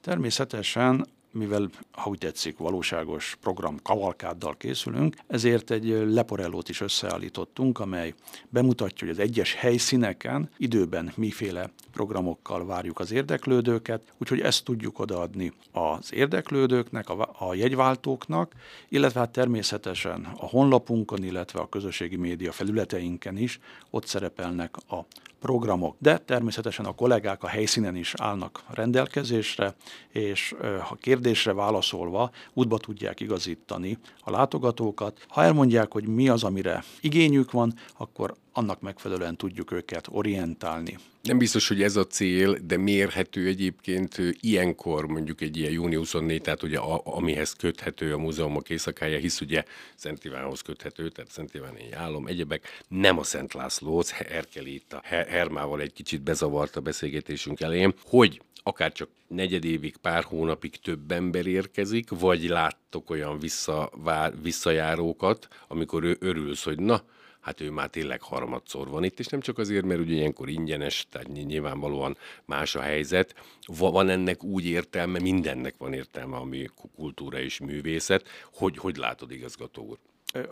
Természetesen 0.00 1.06
mivel, 1.32 1.70
ha 1.90 2.10
úgy 2.10 2.18
tetszik, 2.18 2.58
valóságos 2.58 3.36
program 3.40 3.78
kavalkáddal 3.82 4.56
készülünk, 4.56 5.16
ezért 5.26 5.70
egy 5.70 5.86
leporellót 6.06 6.68
is 6.68 6.80
összeállítottunk, 6.80 7.78
amely 7.78 8.14
bemutatja, 8.48 9.06
hogy 9.06 9.16
az 9.16 9.22
egyes 9.22 9.54
helyszíneken 9.54 10.50
időben 10.56 11.12
miféle 11.16 11.70
programokkal 11.92 12.66
várjuk 12.66 12.98
az 12.98 13.12
érdeklődőket, 13.12 14.02
úgyhogy 14.18 14.40
ezt 14.40 14.64
tudjuk 14.64 14.98
odaadni 14.98 15.52
az 15.72 16.12
érdeklődőknek, 16.12 17.08
a, 17.08 17.34
a 17.38 17.54
jegyváltóknak, 17.54 18.52
illetve 18.88 19.20
hát 19.20 19.30
természetesen 19.30 20.28
a 20.36 20.46
honlapunkon, 20.46 21.24
illetve 21.24 21.60
a 21.60 21.68
közösségi 21.68 22.16
média 22.16 22.52
felületeinken 22.52 23.36
is 23.36 23.60
ott 23.90 24.06
szerepelnek 24.06 24.76
a 24.88 25.06
programok, 25.42 25.96
de 25.98 26.18
természetesen 26.18 26.84
a 26.84 26.94
kollégák 26.94 27.42
a 27.42 27.46
helyszínen 27.46 27.96
is 27.96 28.14
állnak 28.16 28.62
rendelkezésre, 28.70 29.74
és 30.08 30.54
ha 30.60 30.96
kérdésre 31.22 31.52
válaszolva 31.52 32.30
útba 32.52 32.78
tudják 32.78 33.20
igazítani 33.20 33.98
a 34.20 34.30
látogatókat. 34.30 35.24
Ha 35.28 35.42
elmondják, 35.42 35.92
hogy 35.92 36.06
mi 36.06 36.28
az, 36.28 36.44
amire 36.44 36.84
igényük 37.00 37.50
van, 37.50 37.74
akkor 37.98 38.34
annak 38.52 38.80
megfelelően 38.80 39.36
tudjuk 39.36 39.72
őket 39.72 40.08
orientálni. 40.10 40.98
Nem 41.22 41.38
biztos, 41.38 41.68
hogy 41.68 41.82
ez 41.82 41.96
a 41.96 42.06
cél, 42.06 42.58
de 42.66 42.76
mérhető 42.76 43.46
egyébként 43.46 44.20
ilyenkor, 44.40 45.06
mondjuk 45.06 45.40
egy 45.40 45.56
ilyen 45.56 45.72
június 45.72 46.00
24, 46.00 46.40
tehát 46.40 46.62
ugye 46.62 46.78
a, 46.78 47.00
amihez 47.04 47.52
köthető 47.52 48.12
a 48.12 48.18
múzeumok 48.18 48.70
éjszakája, 48.70 49.18
hisz 49.18 49.40
ugye 49.40 49.64
Szent 49.94 50.24
Ivánhoz 50.24 50.60
köthető, 50.60 51.08
tehát 51.08 51.30
Szent 51.30 51.54
Iván 51.54 51.76
álom, 51.94 52.26
egyebek, 52.26 52.84
nem 52.88 53.18
a 53.18 53.22
Szent 53.22 53.54
Lászlóhoz, 53.54 54.12
Erkeli 54.28 54.74
itt 54.74 54.92
a 54.92 55.00
Hermával 55.04 55.80
egy 55.80 55.92
kicsit 55.92 56.22
bezavart 56.22 56.76
a 56.76 56.80
beszélgetésünk 56.80 57.60
elején, 57.60 57.94
hogy 58.04 58.40
akár 58.62 58.92
csak 58.92 59.08
negyedévig, 59.28 59.96
pár 59.96 60.24
hónapig 60.24 60.76
több 60.76 61.10
ember 61.10 61.46
érkezik, 61.46 62.10
vagy 62.10 62.42
láttok 62.48 63.10
olyan 63.10 63.38
visszavár, 63.38 64.32
visszajárókat, 64.42 65.48
amikor 65.68 66.04
ő 66.04 66.16
örülsz, 66.20 66.64
hogy 66.64 66.78
na, 66.78 67.02
hát 67.40 67.60
ő 67.60 67.70
már 67.70 67.88
tényleg 67.88 68.22
harmadszor 68.22 68.88
van 68.88 69.04
itt, 69.04 69.18
és 69.18 69.26
nem 69.26 69.40
csak 69.40 69.58
azért, 69.58 69.84
mert 69.84 70.00
ugye 70.00 70.14
ilyenkor 70.14 70.48
ingyenes, 70.48 71.06
tehát 71.10 71.28
nyilvánvalóan 71.28 72.16
más 72.44 72.74
a 72.74 72.80
helyzet. 72.80 73.34
Van 73.66 74.08
ennek 74.08 74.44
úgy 74.44 74.66
értelme, 74.66 75.18
mindennek 75.18 75.74
van 75.78 75.92
értelme, 75.92 76.36
ami 76.36 76.68
kultúra 76.96 77.40
és 77.40 77.60
művészet. 77.60 78.28
Hogy, 78.52 78.76
hogy 78.76 78.96
látod, 78.96 79.30
igazgató 79.30 79.86
úr? 79.86 79.98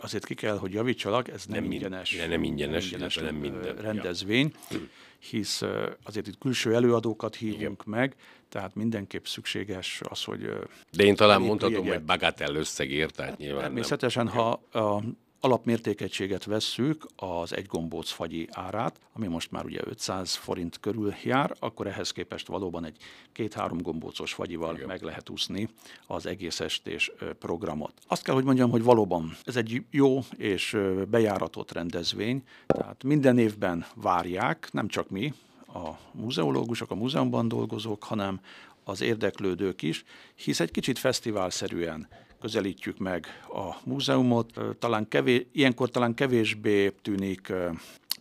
Azért 0.01 0.25
ki 0.25 0.33
kell, 0.33 0.57
hogy 0.57 0.73
javítsalak, 0.73 1.27
ez 1.27 1.45
nem, 1.45 1.63
nem 1.63 1.71
ingyenes, 1.71 2.11
minden, 2.11 2.29
nem 2.29 2.43
ingyenes, 2.43 2.85
ingyenes 2.85 3.15
nem 3.15 3.35
minden. 3.35 3.75
rendezvény, 3.75 4.53
ja. 4.69 4.77
hisz 5.19 5.61
azért 6.03 6.27
itt 6.27 6.37
külső 6.37 6.73
előadókat 6.73 7.35
hívunk 7.35 7.61
Igen. 7.61 7.99
meg, 7.99 8.15
tehát 8.49 8.75
mindenképp 8.75 9.25
szükséges 9.25 10.01
az, 10.09 10.23
hogy... 10.23 10.53
De 10.91 11.03
én 11.03 11.15
talán 11.15 11.41
mondhatom, 11.41 11.87
hogy 11.87 12.03
bagatell 12.03 12.55
összegért, 12.55 13.15
tehát 13.15 13.37
nyilván 13.37 13.61
Természetesen, 13.61 14.25
nem. 14.25 14.33
ha 14.33 14.49
a 14.71 15.03
alapmértékegységet 15.41 16.45
vesszük, 16.45 17.05
az 17.15 17.55
egy 17.55 17.65
gombóc 17.65 18.09
fagyi 18.09 18.47
árát, 18.51 18.99
ami 19.13 19.27
most 19.27 19.51
már 19.51 19.65
ugye 19.65 19.79
500 19.83 20.35
forint 20.35 20.79
körül 20.79 21.13
jár, 21.23 21.55
akkor 21.59 21.87
ehhez 21.87 22.11
képest 22.11 22.47
valóban 22.47 22.85
egy 22.85 22.97
két-három 23.31 23.81
gombócos 23.81 24.33
fagyival 24.33 24.75
Igen. 24.75 24.87
meg 24.87 25.01
lehet 25.01 25.29
úszni 25.29 25.69
az 26.07 26.25
egész 26.25 26.59
estés 26.59 27.11
programot. 27.39 27.93
Azt 28.07 28.23
kell, 28.23 28.35
hogy 28.35 28.43
mondjam, 28.43 28.69
hogy 28.69 28.83
valóban 28.83 29.37
ez 29.43 29.55
egy 29.55 29.83
jó 29.91 30.19
és 30.37 30.77
bejáratott 31.09 31.71
rendezvény, 31.71 32.43
tehát 32.67 33.03
minden 33.03 33.37
évben 33.37 33.85
várják, 33.95 34.69
nem 34.71 34.87
csak 34.87 35.09
mi, 35.09 35.33
a 35.73 35.89
múzeológusok, 36.11 36.91
a 36.91 36.95
múzeumban 36.95 37.47
dolgozók, 37.47 38.03
hanem 38.03 38.39
az 38.83 39.01
érdeklődők 39.01 39.81
is, 39.81 40.03
hisz 40.35 40.59
egy 40.59 40.71
kicsit 40.71 40.99
fesztiválszerűen 40.99 42.07
közelítjük 42.41 42.97
meg 42.97 43.27
a 43.49 43.75
múzeumot. 43.83 44.59
Talán 44.79 45.07
kevés, 45.07 45.45
ilyenkor 45.51 45.89
talán 45.89 46.13
kevésbé 46.13 46.89
tűnik 46.89 47.53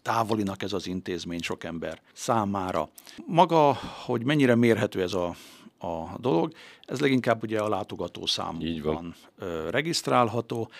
távolinak 0.03 0.63
ez 0.63 0.73
az 0.73 0.87
intézmény 0.87 1.41
sok 1.41 1.65
ember 1.65 2.01
számára. 2.13 2.89
Maga, 3.27 3.75
hogy 4.05 4.25
mennyire 4.25 4.55
mérhető 4.55 5.03
ez 5.03 5.15
a, 5.15 5.35
a 5.79 6.19
dolog, 6.19 6.53
ez 6.87 7.01
leginkább 7.01 7.43
ugye 7.43 7.61
a 7.61 7.69
látogató 7.69 8.27
számban 8.27 9.15
regisztrálható. 9.71 10.71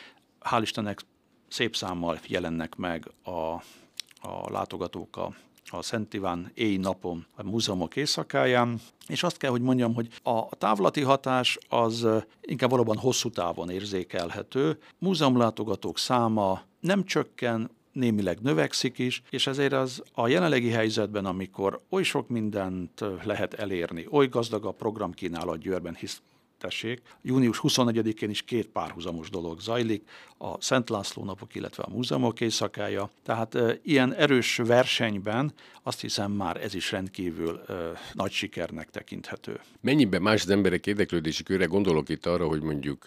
Hál' 0.41 0.61
Istennek 0.63 1.01
szép 1.49 1.77
számmal 1.77 2.19
jelennek 2.27 2.77
meg 2.77 3.11
a, 3.23 3.31
a 4.29 4.51
látogatók 4.51 5.17
a 5.17 5.35
a 5.73 5.83
Szent 5.83 6.15
Iván 6.15 6.51
éj-napon 6.55 7.27
a 7.35 7.43
múzeumok 7.43 7.97
éjszakáján, 7.97 8.81
és 9.07 9.23
azt 9.23 9.37
kell, 9.37 9.51
hogy 9.51 9.61
mondjam, 9.61 9.95
hogy 9.95 10.09
a 10.23 10.57
távlati 10.57 11.01
hatás 11.01 11.59
az 11.69 12.07
inkább 12.41 12.71
valóban 12.71 12.97
hosszú 12.97 13.31
távon 13.31 13.71
érzékelhető. 13.71 14.79
Múzeumlátogatók 14.99 15.99
száma 15.99 16.63
nem 16.81 17.05
csökken, 17.05 17.71
némileg 17.93 18.41
növekszik 18.41 18.99
is, 18.99 19.23
és 19.31 19.47
ezért 19.47 19.73
az 19.73 20.03
a 20.13 20.29
jelenlegi 20.29 20.71
helyzetben, 20.71 21.25
amikor 21.25 21.81
oly 21.91 22.03
sok 22.03 22.29
mindent 22.29 23.05
lehet 23.25 23.55
elérni, 23.55 24.07
oly 24.11 24.29
gazdag 24.29 24.65
a 24.65 24.71
programkínálat 24.71 25.59
Győrben, 25.59 25.95
hisz 25.95 26.23
tessék. 26.61 27.03
Június 27.23 27.61
24-én 27.63 28.31
is 28.31 28.43
két 28.43 28.69
párhuzamos 28.69 29.31
dolog 29.31 29.61
zajlik, 29.61 30.09
a 30.43 30.57
Szent 30.61 30.89
László 30.91 31.25
napok, 31.25 31.55
illetve 31.55 31.83
a 31.83 31.91
múzeumok 31.91 32.41
éjszakája. 32.41 33.11
Tehát 33.23 33.55
e, 33.55 33.79
ilyen 33.83 34.15
erős 34.15 34.57
versenyben 34.57 35.53
azt 35.83 36.01
hiszem 36.01 36.33
már 36.33 36.57
ez 36.57 36.75
is 36.75 36.91
rendkívül 36.91 37.61
e, 37.69 37.75
nagy 38.13 38.31
sikernek 38.31 38.91
tekinthető. 38.91 39.61
Mennyiben 39.81 40.23
más 40.23 40.43
az 40.43 40.51
emberek 40.51 40.87
érdeklődési 40.87 41.43
köre 41.43 41.65
gondolok 41.65 42.09
itt 42.09 42.27
arra, 42.27 42.47
hogy 42.47 42.63
mondjuk 42.63 43.05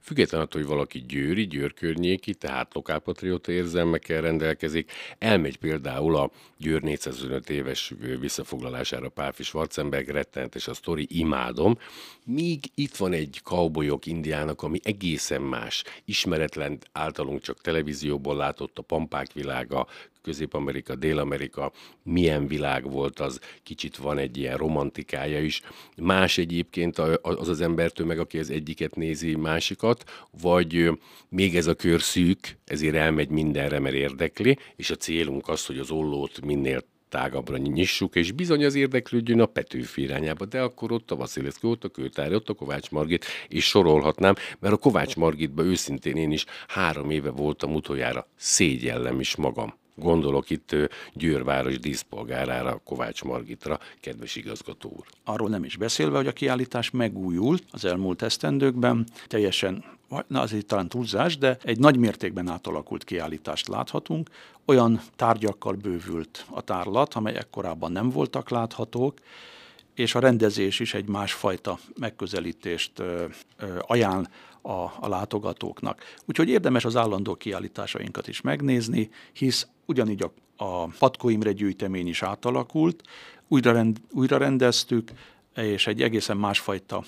független 0.00 0.40
attól, 0.40 0.60
hogy 0.60 0.70
valaki 0.70 1.04
győri, 1.08 1.46
győr 1.46 1.74
környéki, 1.74 2.34
tehát 2.34 2.74
lokálpatrióta 2.74 3.52
érzelmekkel 3.52 4.20
rendelkezik, 4.20 4.92
elmegy 5.18 5.58
például 5.58 6.16
a 6.16 6.30
Győr 6.62 6.82
405 6.82 7.50
éves 7.50 7.92
visszafoglalására 8.20 9.08
Pálfi 9.08 9.42
Schwarzenberg 9.42 10.08
rettenetes 10.08 10.68
a 10.68 10.74
sztori, 10.74 11.06
imádom, 11.10 11.78
míg 12.24 12.64
itt 12.74 12.96
van 12.96 13.12
egy 13.12 13.40
cowboyok 13.44 14.06
indiának, 14.06 14.62
ami 14.62 14.78
egészen 14.82 15.42
más, 15.42 15.84
ismeretlen 16.04 16.78
általunk 16.92 17.40
csak 17.40 17.60
televízióból 17.60 18.36
látott 18.36 18.78
a 18.78 18.82
pampák 18.82 19.32
világa, 19.32 19.86
Közép-Amerika, 20.22 20.94
Dél-Amerika, 20.94 21.72
milyen 22.02 22.46
világ 22.46 22.90
volt 22.90 23.20
az, 23.20 23.40
kicsit 23.62 23.96
van 23.96 24.18
egy 24.18 24.36
ilyen 24.36 24.56
romantikája 24.56 25.40
is. 25.40 25.60
Más 25.96 26.38
egyébként 26.38 26.98
az 27.22 27.48
az 27.48 27.60
embertől 27.60 28.06
meg, 28.06 28.18
aki 28.18 28.38
az 28.38 28.50
egyiket 28.50 28.94
nézi, 28.94 29.34
másikat, 29.34 30.04
vagy 30.40 30.90
még 31.28 31.56
ez 31.56 31.66
a 31.66 31.74
kör 31.74 32.02
szűk, 32.02 32.58
ezért 32.64 32.94
elmegy 32.94 33.28
mindenre, 33.28 33.78
mert 33.78 33.94
érdekli, 33.94 34.58
és 34.76 34.90
a 34.90 34.96
célunk 34.96 35.48
az, 35.48 35.66
hogy 35.66 35.78
az 35.78 35.90
ollót 35.90 36.44
minél 36.44 36.84
tágabbra 37.12 37.56
nyissuk, 37.56 38.14
és 38.14 38.32
bizony 38.32 38.64
az 38.64 38.74
érdeklődjön 38.74 39.40
a 39.40 39.46
Petőfi 39.46 40.02
irányába, 40.02 40.44
de 40.44 40.60
akkor 40.60 40.92
ott 40.92 41.10
a 41.10 41.16
Vasilevszki, 41.16 41.66
ott 41.66 41.84
a 41.84 41.88
Kőtári, 41.88 42.34
ott 42.34 42.48
a 42.48 42.54
Kovács 42.54 42.90
Margit, 42.90 43.24
és 43.48 43.64
sorolhatnám, 43.64 44.34
mert 44.58 44.74
a 44.74 44.76
Kovács 44.76 45.16
Margitba 45.16 45.62
őszintén 45.62 46.16
én 46.16 46.30
is 46.30 46.44
három 46.68 47.10
éve 47.10 47.30
voltam 47.30 47.74
utoljára, 47.74 48.26
szégyellem 48.36 49.20
is 49.20 49.36
magam. 49.36 49.74
Gondolok 49.94 50.50
itt 50.50 50.76
Győrváros 51.12 51.78
díszpolgárára, 51.78 52.80
Kovács 52.84 53.22
Margitra, 53.22 53.78
kedves 54.00 54.36
igazgató 54.36 54.92
úr. 54.96 55.06
Arról 55.24 55.48
nem 55.48 55.64
is 55.64 55.76
beszélve, 55.76 56.16
hogy 56.16 56.26
a 56.26 56.32
kiállítás 56.32 56.90
megújult 56.90 57.62
az 57.70 57.84
elmúlt 57.84 58.22
esztendőkben, 58.22 59.06
teljesen 59.26 59.84
na 60.26 60.40
az 60.40 60.52
egy 60.52 60.66
talán 60.66 60.88
túlzás, 60.88 61.38
de 61.38 61.58
egy 61.62 61.78
nagy 61.78 61.96
mértékben 61.96 62.48
átalakult 62.48 63.04
kiállítást 63.04 63.68
láthatunk. 63.68 64.30
Olyan 64.64 65.00
tárgyakkal 65.16 65.74
bővült 65.74 66.46
a 66.50 66.60
tárlat, 66.60 67.14
amelyek 67.14 67.50
korábban 67.50 67.92
nem 67.92 68.10
voltak 68.10 68.50
láthatók, 68.50 69.18
és 69.94 70.14
a 70.14 70.18
rendezés 70.18 70.80
is 70.80 70.94
egy 70.94 71.08
másfajta 71.08 71.78
megközelítést 71.98 72.98
ö, 72.98 73.24
ö, 73.56 73.78
ajánl 73.80 74.28
a, 74.62 74.70
a 74.70 75.08
látogatóknak. 75.08 76.02
Úgyhogy 76.24 76.48
érdemes 76.48 76.84
az 76.84 76.96
állandó 76.96 77.34
kiállításainkat 77.34 78.28
is 78.28 78.40
megnézni, 78.40 79.10
hisz 79.32 79.66
ugyanígy 79.86 80.22
a, 80.22 80.32
a 80.64 80.86
Patkó 80.86 81.28
Imre 81.28 81.52
gyűjtemény 81.52 82.08
is 82.08 82.22
átalakult, 82.22 83.02
újra, 83.48 83.72
rend, 83.72 84.00
újra 84.10 84.36
rendeztük, 84.36 85.10
és 85.54 85.86
egy 85.86 86.02
egészen 86.02 86.36
másfajta 86.36 87.04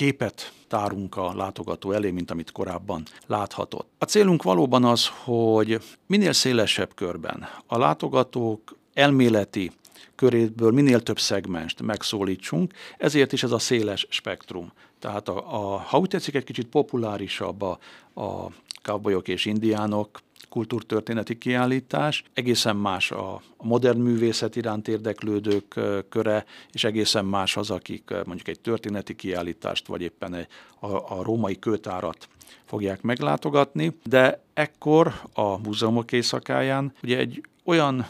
képet 0.00 0.52
tárunk 0.68 1.16
a 1.16 1.34
látogató 1.34 1.92
elé, 1.92 2.10
mint 2.10 2.30
amit 2.30 2.52
korábban 2.52 3.02
láthatott. 3.26 3.88
A 3.98 4.04
célunk 4.04 4.42
valóban 4.42 4.84
az, 4.84 5.08
hogy 5.24 5.80
minél 6.06 6.32
szélesebb 6.32 6.94
körben 6.94 7.48
a 7.66 7.78
látogatók 7.78 8.76
elméleti 8.94 9.70
köréből 10.14 10.70
minél 10.70 11.02
több 11.02 11.18
szegmenst 11.18 11.82
megszólítsunk, 11.82 12.74
ezért 12.98 13.32
is 13.32 13.42
ez 13.42 13.50
a 13.50 13.58
széles 13.58 14.06
spektrum. 14.10 14.72
Tehát 14.98 15.28
a, 15.28 15.36
a, 15.36 15.78
ha 15.78 15.98
úgy 15.98 16.08
tetszik, 16.08 16.34
egy 16.34 16.44
kicsit 16.44 16.66
populárisabb 16.66 17.62
a, 17.62 17.78
a 18.14 18.50
cowboyok 18.82 19.28
és 19.28 19.44
indiánok 19.44 20.20
kultúrtörténeti 20.48 21.38
kiállítás, 21.38 22.22
egészen 22.34 22.76
más 22.76 23.10
a, 23.10 23.42
modern 23.56 23.98
művészet 23.98 24.56
iránt 24.56 24.88
érdeklődők 24.88 25.80
köre, 26.08 26.44
és 26.72 26.84
egészen 26.84 27.24
más 27.24 27.56
az, 27.56 27.70
akik 27.70 28.10
mondjuk 28.10 28.48
egy 28.48 28.60
történeti 28.60 29.14
kiállítást, 29.14 29.86
vagy 29.86 30.02
éppen 30.02 30.34
egy, 30.34 30.46
a, 30.80 30.86
a 30.86 31.22
római 31.22 31.58
kőtárat 31.58 32.28
fogják 32.64 33.02
meglátogatni, 33.02 33.96
de 34.04 34.42
ekkor 34.54 35.12
a 35.32 35.58
múzeumok 35.58 36.12
éjszakáján 36.12 36.92
ugye 37.02 37.18
egy 37.18 37.42
olyan 37.64 38.06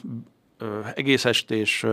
egész 0.94 1.24
estés 1.24 1.86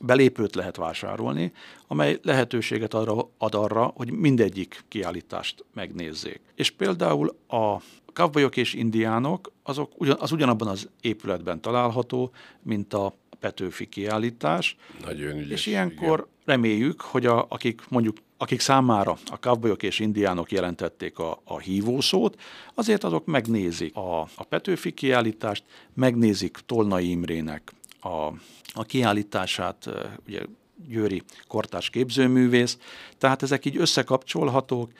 belépőt 0.00 0.54
lehet 0.54 0.76
vásárolni, 0.76 1.52
amely 1.86 2.18
lehetőséget 2.22 2.94
arra, 2.94 3.30
ad 3.38 3.54
arra, 3.54 3.92
hogy 3.94 4.10
mindegyik 4.10 4.84
kiállítást 4.88 5.64
megnézzék. 5.74 6.40
És 6.54 6.70
például 6.70 7.36
a 7.48 7.76
kavbolyok 8.12 8.56
és 8.56 8.74
indiánok, 8.74 9.52
azok 9.62 9.92
ugyan, 10.00 10.16
az 10.20 10.32
ugyanabban 10.32 10.68
az 10.68 10.88
épületben 11.00 11.60
található, 11.60 12.30
mint 12.62 12.94
a 12.94 13.14
Petőfi 13.40 13.88
kiállítás. 13.88 14.76
Nagyon 15.04 15.38
ügyes, 15.38 15.50
És 15.50 15.66
ilyenkor 15.66 16.18
igen. 16.18 16.28
reméljük, 16.44 17.00
hogy 17.00 17.26
a, 17.26 17.46
akik 17.48 17.82
mondjuk 17.88 18.16
akik 18.38 18.60
számára 18.60 19.16
a 19.26 19.38
kavbolyok 19.38 19.82
és 19.82 19.98
indiánok 19.98 20.52
jelentették 20.52 21.18
a, 21.18 21.40
a 21.44 21.58
hívószót, 21.58 22.40
azért 22.74 23.04
azok 23.04 23.26
megnézik 23.26 23.96
a, 23.96 24.20
a 24.20 24.44
Petőfi 24.48 24.92
kiállítást, 24.92 25.64
megnézik 25.94 26.58
Tolnai 26.66 27.10
Imrének 27.10 27.72
a, 28.00 28.32
a 28.72 28.84
kiállítását, 28.86 29.88
ugye 30.26 30.42
Győri 30.88 31.22
kortárs 31.48 31.90
képzőművész, 31.90 32.78
tehát 33.18 33.42
ezek 33.42 33.64
így 33.64 33.76
összekapcsolhatók, 33.76 34.92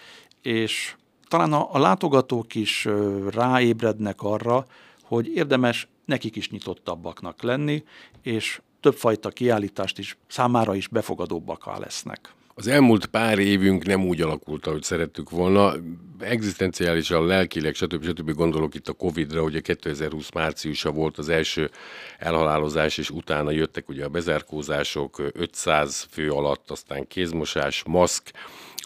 és 0.42 0.94
talán 1.28 1.52
a, 1.52 1.74
a 1.74 1.78
látogatók 1.78 2.54
is 2.54 2.88
ráébrednek 3.30 4.22
arra, 4.22 4.66
hogy 5.02 5.28
érdemes 5.28 5.88
nekik 6.04 6.37
is 6.37 6.50
nyitottabbaknak 6.50 7.42
lenni, 7.42 7.85
és 8.22 8.61
többfajta 8.80 9.28
kiállítást 9.28 9.98
is 9.98 10.16
számára 10.28 10.74
is 10.74 10.88
befogadóbbak 10.88 11.66
lesznek. 11.78 12.35
Az 12.59 12.66
elmúlt 12.66 13.07
pár 13.07 13.38
évünk 13.38 13.87
nem 13.87 14.07
úgy 14.07 14.21
alakult, 14.21 14.66
ahogy 14.66 14.83
szerettük 14.83 15.31
volna. 15.31 15.75
Egzisztenciálisan, 16.19 17.27
lelkileg, 17.27 17.75
stb. 17.75 18.05
stb. 18.05 18.31
gondolok 18.31 18.75
itt 18.75 18.88
a 18.88 18.92
Covid-ra, 18.92 19.42
ugye 19.42 19.61
2020 19.61 20.31
márciusa 20.31 20.90
volt 20.90 21.19
az 21.19 21.29
első 21.29 21.71
elhalálozás, 22.19 22.99
és 22.99 23.11
utána 23.11 23.51
jöttek 23.51 23.88
ugye 23.88 24.05
a 24.05 24.09
bezárkózások, 24.09 25.23
500 25.33 26.07
fő 26.11 26.31
alatt, 26.31 26.71
aztán 26.71 27.07
kézmosás, 27.07 27.83
maszk, 27.87 28.33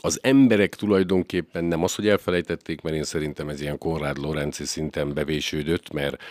az 0.03 0.19
emberek 0.23 0.75
tulajdonképpen 0.75 1.65
nem 1.65 1.83
az, 1.83 1.95
hogy 1.95 2.09
elfelejtették, 2.09 2.81
mert 2.81 2.97
én 2.97 3.05
szerintem 3.05 3.49
ez 3.49 3.61
ilyen 3.61 3.79
Konrád 3.79 4.19
Lorenzi 4.19 4.65
szinten 4.65 5.15
bevésődött, 5.15 5.93
mert 5.93 6.23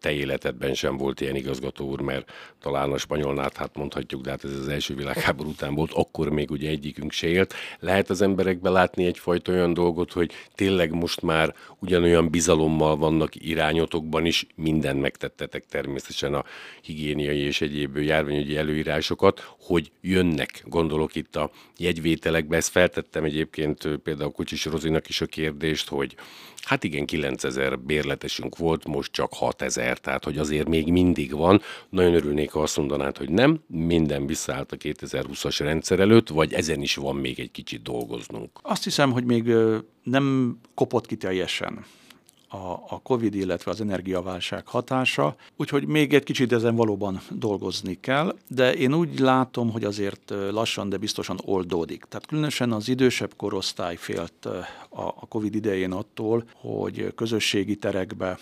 te 0.00 0.12
életedben 0.12 0.74
sem 0.74 0.96
volt 0.96 1.20
ilyen 1.20 1.36
igazgató 1.36 1.88
úr, 1.88 2.00
mert 2.00 2.32
talán 2.60 2.92
a 2.92 2.98
spanyolnát 2.98 3.56
hát 3.56 3.76
mondhatjuk, 3.76 4.22
de 4.22 4.30
hát 4.30 4.44
ez 4.44 4.52
az 4.52 4.68
első 4.68 4.94
világháború 4.94 5.48
után 5.48 5.74
volt, 5.74 5.92
akkor 5.92 6.28
még 6.28 6.50
ugye 6.50 6.68
egyikünk 6.68 7.12
se 7.12 7.26
élt. 7.26 7.54
Lehet 7.78 8.10
az 8.10 8.22
emberekbe 8.22 8.70
látni 8.70 9.04
egyfajta 9.04 9.52
olyan 9.52 9.74
dolgot, 9.74 10.12
hogy 10.12 10.32
tényleg 10.54 10.92
most 10.92 11.22
már 11.22 11.54
ugyanolyan 11.78 12.30
bizalommal 12.30 12.96
vannak 12.96 13.34
irányotokban 13.34 14.26
is, 14.26 14.46
minden 14.54 14.96
megtettetek 14.96 15.64
természetesen 15.66 16.34
a 16.34 16.44
higiéniai 16.82 17.38
és 17.38 17.60
egyéb 17.60 17.96
járványügyi 17.96 18.56
előírásokat, 18.56 19.54
hogy 19.58 19.90
jönnek, 20.00 20.62
gondolok 20.66 21.14
itt 21.14 21.36
a 21.36 21.50
jegyvételekbe, 21.76 22.56
ez 22.56 22.66
fel 22.66 22.88
feltettem 22.90 23.24
egyébként 23.24 23.88
például 24.02 24.30
Kocsis 24.30 24.64
Rozinak 24.64 25.08
is 25.08 25.20
a 25.20 25.26
kérdést, 25.26 25.88
hogy 25.88 26.16
hát 26.62 26.84
igen, 26.84 27.06
9000 27.06 27.78
bérletesünk 27.78 28.56
volt, 28.56 28.86
most 28.86 29.12
csak 29.12 29.34
6000, 29.34 29.98
tehát 29.98 30.24
hogy 30.24 30.38
azért 30.38 30.68
még 30.68 30.90
mindig 30.92 31.32
van. 31.32 31.60
Nagyon 31.88 32.14
örülnék, 32.14 32.50
ha 32.50 32.60
azt 32.60 32.76
mondanád, 32.76 33.16
hogy 33.16 33.30
nem, 33.30 33.60
minden 33.66 34.26
visszaállt 34.26 34.72
a 34.72 34.76
2020-as 34.76 35.56
rendszer 35.58 36.00
előtt, 36.00 36.28
vagy 36.28 36.52
ezen 36.52 36.82
is 36.82 36.94
van 36.94 37.16
még 37.16 37.40
egy 37.40 37.50
kicsit 37.50 37.82
dolgoznunk. 37.82 38.58
Azt 38.62 38.84
hiszem, 38.84 39.12
hogy 39.12 39.24
még 39.24 39.52
nem 40.02 40.56
kopott 40.74 41.06
ki 41.06 41.16
teljesen 41.16 41.84
a, 42.52 42.72
a 42.88 43.00
COVID, 43.02 43.34
illetve 43.34 43.70
az 43.70 43.80
energiaválság 43.80 44.66
hatása, 44.66 45.36
úgyhogy 45.56 45.86
még 45.86 46.14
egy 46.14 46.22
kicsit 46.22 46.52
ezen 46.52 46.74
valóban 46.74 47.20
dolgozni 47.30 48.00
kell, 48.00 48.36
de 48.48 48.74
én 48.74 48.94
úgy 48.94 49.18
látom, 49.18 49.70
hogy 49.70 49.84
azért 49.84 50.34
lassan, 50.50 50.88
de 50.88 50.96
biztosan 50.96 51.38
oldódik. 51.44 52.04
Tehát 52.04 52.26
különösen 52.26 52.72
az 52.72 52.88
idősebb 52.88 53.32
korosztály 53.36 53.96
félt 53.96 54.46
a, 54.46 54.66
a 54.98 55.26
COVID 55.28 55.54
idején 55.54 55.92
attól, 55.92 56.44
hogy 56.54 57.12
közösségi 57.14 57.76
terekbe 57.76 58.38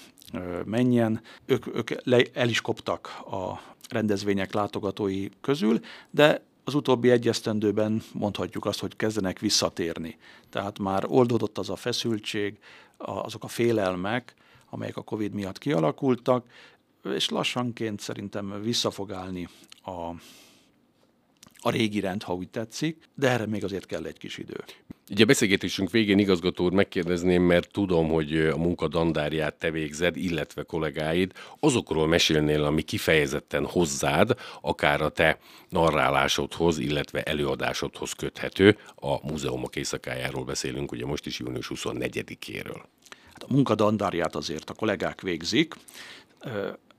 menjen. 0.64 1.20
Ők, 1.46 1.76
ők 1.76 2.04
le, 2.04 2.24
el 2.32 2.48
is 2.48 2.60
koptak 2.60 3.20
a 3.30 3.60
rendezvények 3.88 4.52
látogatói 4.52 5.28
közül, 5.40 5.80
de 6.10 6.42
az 6.68 6.74
utóbbi 6.74 7.10
egyesztendőben 7.10 8.02
mondhatjuk 8.12 8.64
azt, 8.64 8.80
hogy 8.80 8.96
kezdenek 8.96 9.38
visszatérni. 9.38 10.18
Tehát 10.50 10.78
már 10.78 11.04
oldódott 11.06 11.58
az 11.58 11.70
a 11.70 11.76
feszültség, 11.76 12.58
azok 12.96 13.44
a 13.44 13.48
félelmek, 13.48 14.34
amelyek 14.70 14.96
a 14.96 15.02
COVID 15.02 15.32
miatt 15.32 15.58
kialakultak, 15.58 16.46
és 17.04 17.28
lassanként 17.28 18.00
szerintem 18.00 18.62
vissza 18.62 18.90
fog 18.90 19.12
állni 19.12 19.48
a, 19.84 20.10
a 21.60 21.70
régi 21.70 22.00
rend, 22.00 22.22
ha 22.22 22.34
úgy 22.34 22.48
tetszik, 22.48 23.08
de 23.14 23.28
erre 23.28 23.46
még 23.46 23.64
azért 23.64 23.86
kell 23.86 24.04
egy 24.04 24.18
kis 24.18 24.38
idő. 24.38 24.64
Ugye 25.10 25.22
a 25.22 25.26
beszélgetésünk 25.26 25.90
végén 25.90 26.18
igazgató 26.18 26.64
úr 26.64 26.72
megkérdezném, 26.72 27.42
mert 27.42 27.70
tudom, 27.70 28.08
hogy 28.08 28.36
a 28.36 28.56
munka 28.56 28.88
dandárját 28.88 29.54
te 29.54 29.70
végzed, 29.70 30.16
illetve 30.16 30.62
kollégáid. 30.62 31.32
Azokról 31.60 32.06
mesélnél, 32.06 32.64
ami 32.64 32.82
kifejezetten 32.82 33.66
hozzád, 33.66 34.34
akár 34.60 35.00
a 35.00 35.08
te 35.08 35.38
narrálásodhoz, 35.68 36.78
illetve 36.78 37.22
előadásodhoz 37.22 38.12
köthető. 38.12 38.78
A 38.94 39.26
múzeumok 39.26 39.76
éjszakájáról 39.76 40.44
beszélünk, 40.44 40.92
ugye 40.92 41.06
most 41.06 41.26
is 41.26 41.38
június 41.38 41.70
24-éről. 41.74 42.82
Hát 43.32 43.42
a 43.42 43.52
munka 43.52 43.74
dandárját 43.74 44.36
azért 44.36 44.70
a 44.70 44.74
kollégák 44.74 45.20
végzik 45.20 45.74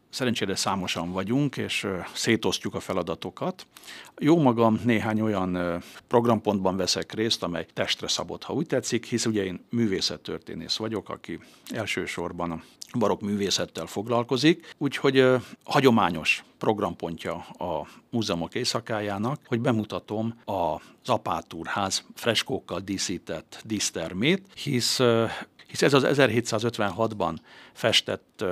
Szerencsére 0.10 0.56
számosan 0.56 1.12
vagyunk, 1.12 1.58
és 1.58 1.88
szétosztjuk 2.14 2.76
a 2.76 2.80
feladatokat. 2.80 3.66
Jó 4.18 4.42
magam 4.42 4.80
néhány 4.84 5.22
olyan 5.22 5.82
programpontban 6.08 6.78
veszek 6.78 7.14
részt, 7.14 7.44
amely 7.44 7.66
testre 7.74 8.08
szabott, 8.08 8.44
ha 8.44 8.54
úgy 8.54 8.68
tetszik, 8.68 9.06
hisz 9.06 9.26
ugye 9.26 9.44
én 9.44 9.66
művészettörténész 9.70 10.76
vagyok, 10.76 11.10
aki 11.10 11.40
elsősorban 11.74 12.52
a 12.52 12.62
barokk 12.98 13.22
művészettel 13.22 13.86
foglalkozik, 13.86 14.76
úgyhogy 14.78 15.26
hagyományos 15.64 16.44
programpontja 16.58 17.34
a 17.38 17.88
múzeumok 18.10 18.56
éjszakájának, 18.56 19.40
hogy 19.46 19.60
bemutatom 19.60 20.40
az 20.46 21.10
Apátúrház 21.10 22.04
freskókkal 22.16 22.80
díszített 22.80 23.62
dísztermét, 23.66 24.48
hisz 24.56 25.00
hisz 25.68 25.82
ez 25.82 25.94
az 25.94 26.04
1756-ban 26.08 27.36
festett 27.74 28.44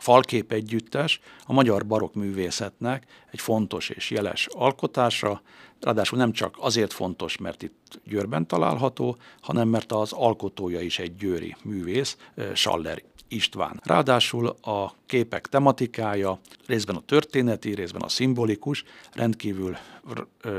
falkép 0.00 0.52
együttes 0.52 1.20
a 1.46 1.52
magyar 1.52 1.86
barokk 1.86 2.14
művészetnek 2.14 3.06
egy 3.30 3.40
fontos 3.40 3.88
és 3.88 4.10
jeles 4.10 4.46
alkotása, 4.50 5.42
ráadásul 5.80 6.18
nem 6.18 6.32
csak 6.32 6.56
azért 6.58 6.92
fontos, 6.92 7.36
mert 7.36 7.62
itt 7.62 8.00
Győrben 8.04 8.46
található, 8.46 9.16
hanem 9.40 9.68
mert 9.68 9.92
az 9.92 10.12
alkotója 10.12 10.80
is 10.80 10.98
egy 10.98 11.16
győri 11.16 11.56
művész, 11.62 12.16
Schaller 12.54 13.02
István. 13.28 13.80
Ráadásul 13.84 14.46
a 14.46 14.94
képek 15.06 15.46
tematikája 15.46 16.38
részben 16.66 16.96
a 16.96 17.00
történeti, 17.00 17.74
részben 17.74 18.02
a 18.02 18.08
szimbolikus, 18.08 18.84
rendkívül 19.12 19.76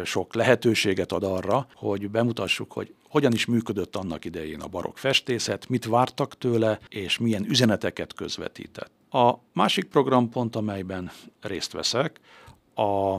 sok 0.04 0.36
lehetőséget 0.36 1.12
ad 1.12 1.24
arra, 1.24 1.67
hogy 1.74 2.10
bemutassuk, 2.10 2.71
hogy 2.71 2.93
hogyan 3.10 3.34
is 3.34 3.45
működött 3.45 3.95
annak 3.95 4.26
idején 4.26 4.62
a 4.62 4.67
barokk 4.67 4.98
festészet, 4.98 5.69
mit 5.69 5.86
vártak 5.86 6.38
tőle, 6.38 6.80
és 6.89 7.17
milyen 7.17 7.45
üzeneteket 7.50 8.13
közvetített. 8.13 8.91
A 9.15 9.39
másik 9.54 9.86
programpont, 9.86 10.56
amelyben 10.56 11.12
részt 11.41 11.71
veszek, 11.71 12.19
a 12.75 13.15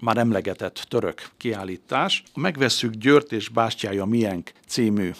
már 0.00 0.16
emlegetett 0.16 0.74
török 0.88 1.30
kiállítás. 1.36 2.22
A 2.34 2.40
Megvesszük 2.40 2.94
Győrt 2.94 3.32
és 3.32 3.48
Bástyája 3.48 4.04
Mienk 4.04 4.52
című 4.66 5.10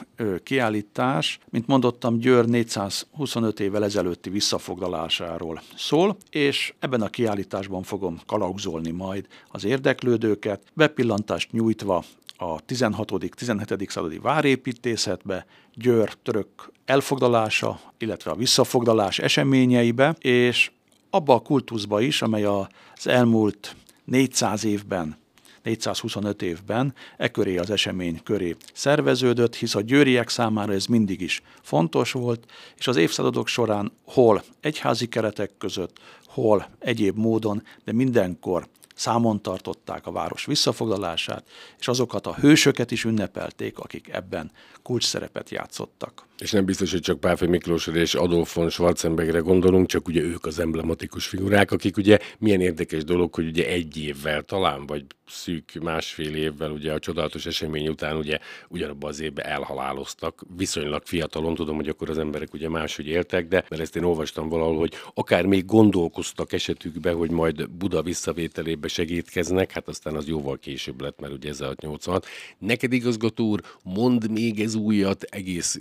kiállítás, 0.42 1.38
mint 1.50 1.66
mondottam, 1.66 2.18
Győr 2.18 2.46
425 2.46 3.60
évvel 3.60 3.84
ezelőtti 3.84 4.30
visszafoglalásáról 4.30 5.62
szól, 5.76 6.16
és 6.30 6.74
ebben 6.78 7.02
a 7.02 7.08
kiállításban 7.08 7.82
fogom 7.82 8.20
kalauzolni 8.26 8.90
majd 8.90 9.26
az 9.48 9.64
érdeklődőket, 9.64 10.62
bepillantást 10.74 11.52
nyújtva 11.52 12.04
a 12.40 12.64
16.-17. 12.64 13.88
századi 13.88 14.18
várépítészetbe, 14.18 15.46
Győr 15.74 16.12
török 16.22 16.48
elfoglalása, 16.84 17.80
illetve 17.98 18.30
a 18.30 18.34
visszafoglalás 18.36 19.18
eseményeibe, 19.18 20.16
és 20.18 20.70
abba 21.10 21.34
a 21.34 21.40
kultuszba 21.40 22.00
is, 22.00 22.22
amely 22.22 22.44
az 22.44 23.06
elmúlt 23.06 23.76
400 24.04 24.64
évben 24.64 25.16
425 25.62 26.42
évben 26.42 26.94
e 27.16 27.28
köré 27.28 27.56
az 27.56 27.70
esemény 27.70 28.22
köré 28.22 28.56
szerveződött, 28.72 29.54
hisz 29.54 29.74
a 29.74 29.80
győriek 29.80 30.28
számára 30.28 30.72
ez 30.72 30.86
mindig 30.86 31.20
is 31.20 31.42
fontos 31.62 32.12
volt, 32.12 32.44
és 32.76 32.86
az 32.86 32.96
évszázadok 32.96 33.48
során 33.48 33.92
hol 34.04 34.42
egyházi 34.60 35.06
keretek 35.08 35.50
között, 35.58 35.98
hol 36.26 36.68
egyéb 36.78 37.16
módon, 37.16 37.62
de 37.84 37.92
mindenkor 37.92 38.68
számon 38.98 39.42
tartották 39.42 40.06
a 40.06 40.12
város 40.12 40.44
visszafoglalását, 40.44 41.48
és 41.78 41.88
azokat 41.88 42.26
a 42.26 42.34
hősöket 42.34 42.90
is 42.90 43.04
ünnepelték, 43.04 43.78
akik 43.78 44.08
ebben 44.08 44.50
kulcs 44.82 45.04
szerepet 45.04 45.50
játszottak. 45.50 46.27
És 46.38 46.50
nem 46.50 46.64
biztos, 46.64 46.90
hogy 46.90 47.00
csak 47.00 47.20
Páfi 47.20 47.46
Miklósra 47.46 47.94
és 47.94 48.14
Adolf 48.14 48.54
von 48.54 48.70
Schwarzenbergre 48.70 49.38
gondolunk, 49.38 49.86
csak 49.86 50.08
ugye 50.08 50.22
ők 50.22 50.46
az 50.46 50.58
emblematikus 50.58 51.26
figurák, 51.26 51.70
akik 51.70 51.96
ugye 51.96 52.18
milyen 52.38 52.60
érdekes 52.60 53.04
dolog, 53.04 53.34
hogy 53.34 53.46
ugye 53.46 53.66
egy 53.66 53.96
évvel 53.96 54.42
talán, 54.42 54.86
vagy 54.86 55.04
szűk 55.30 55.72
másfél 55.82 56.34
évvel 56.34 56.70
ugye 56.70 56.92
a 56.92 56.98
csodálatos 56.98 57.46
esemény 57.46 57.88
után 57.88 58.16
ugye 58.16 58.38
ugyanabban 58.68 59.10
az 59.10 59.20
évben 59.20 59.46
elhaláloztak. 59.46 60.42
Viszonylag 60.56 61.02
fiatalon, 61.04 61.54
tudom, 61.54 61.76
hogy 61.76 61.88
akkor 61.88 62.10
az 62.10 62.18
emberek 62.18 62.54
ugye 62.54 62.68
máshogy 62.68 63.06
éltek, 63.06 63.48
de 63.48 63.64
mert 63.68 63.82
ezt 63.82 63.96
én 63.96 64.04
olvastam 64.04 64.48
valahol, 64.48 64.78
hogy 64.78 64.92
akár 65.14 65.46
még 65.46 65.64
gondolkoztak 65.64 66.52
esetükbe, 66.52 67.12
hogy 67.12 67.30
majd 67.30 67.70
Buda 67.70 68.02
visszavételébe 68.02 68.88
segítkeznek, 68.88 69.72
hát 69.72 69.88
aztán 69.88 70.14
az 70.14 70.26
jóval 70.26 70.58
később 70.58 71.00
lett, 71.00 71.20
mert 71.20 71.32
ugye 71.32 71.48
ez 71.48 71.60
a 71.60 71.74
86. 71.80 72.26
Neked 72.58 72.92
igazgató 72.92 73.44
úr, 73.44 73.60
mond 73.82 74.30
még 74.30 74.60
ez 74.60 74.74
újat, 74.74 75.22
egész 75.22 75.78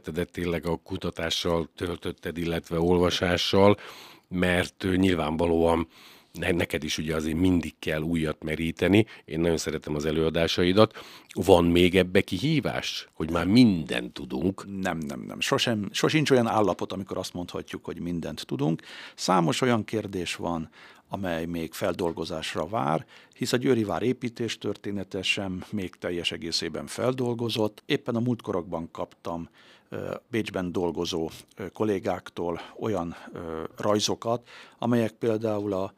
életedet 0.00 0.32
tényleg 0.32 0.66
a 0.66 0.76
kutatással 0.76 1.68
töltötted, 1.76 2.38
illetve 2.38 2.80
olvasással, 2.80 3.76
mert 4.28 4.86
nyilvánvalóan 4.96 5.88
neked 6.32 6.84
is 6.84 6.98
ugye 6.98 7.14
azért 7.14 7.36
mindig 7.36 7.74
kell 7.78 8.00
újat 8.00 8.42
meríteni. 8.42 9.06
Én 9.24 9.40
nagyon 9.40 9.56
szeretem 9.56 9.94
az 9.94 10.04
előadásaidat. 10.04 10.98
Van 11.34 11.64
még 11.64 11.96
ebbe 11.96 12.20
kihívás, 12.20 13.08
hogy 13.12 13.30
már 13.30 13.46
mindent 13.46 14.12
tudunk? 14.12 14.80
Nem, 14.80 14.98
nem, 14.98 15.20
nem. 15.20 15.40
Sosem, 15.40 15.88
sosincs 15.92 16.30
olyan 16.30 16.46
állapot, 16.46 16.92
amikor 16.92 17.18
azt 17.18 17.34
mondhatjuk, 17.34 17.84
hogy 17.84 18.00
mindent 18.00 18.46
tudunk. 18.46 18.82
Számos 19.14 19.60
olyan 19.60 19.84
kérdés 19.84 20.34
van, 20.34 20.70
amely 21.12 21.44
még 21.44 21.72
feldolgozásra 21.72 22.66
vár, 22.66 23.06
hisz 23.34 23.52
a 23.52 23.56
Győri 23.56 23.84
vár 23.84 24.02
építés 24.02 24.58
története 24.58 25.22
sem 25.22 25.64
még 25.70 25.94
teljes 25.94 26.32
egészében 26.32 26.86
feldolgozott. 26.86 27.82
Éppen 27.86 28.16
a 28.16 28.20
múltkorokban 28.20 28.88
kaptam 28.90 29.48
Bécsben 30.28 30.72
dolgozó 30.72 31.30
kollégáktól 31.72 32.60
olyan 32.78 33.16
rajzokat, 33.76 34.48
amelyek 34.78 35.12
például 35.12 35.72
a 35.72 35.92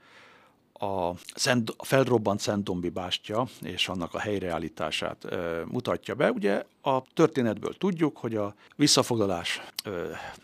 a, 0.82 1.14
Szent, 1.34 1.74
a 1.76 1.84
felrobbant 1.84 2.40
Szentombi 2.40 2.88
bástya 2.88 3.46
és 3.60 3.88
annak 3.88 4.14
a 4.14 4.18
helyreállítását 4.18 5.24
e, 5.24 5.64
mutatja 5.66 6.14
be. 6.14 6.30
Ugye 6.30 6.64
a 6.80 7.02
történetből 7.14 7.74
tudjuk, 7.74 8.16
hogy 8.16 8.36
a 8.36 8.54
visszafoglalás 8.76 9.60
e, 9.84 9.90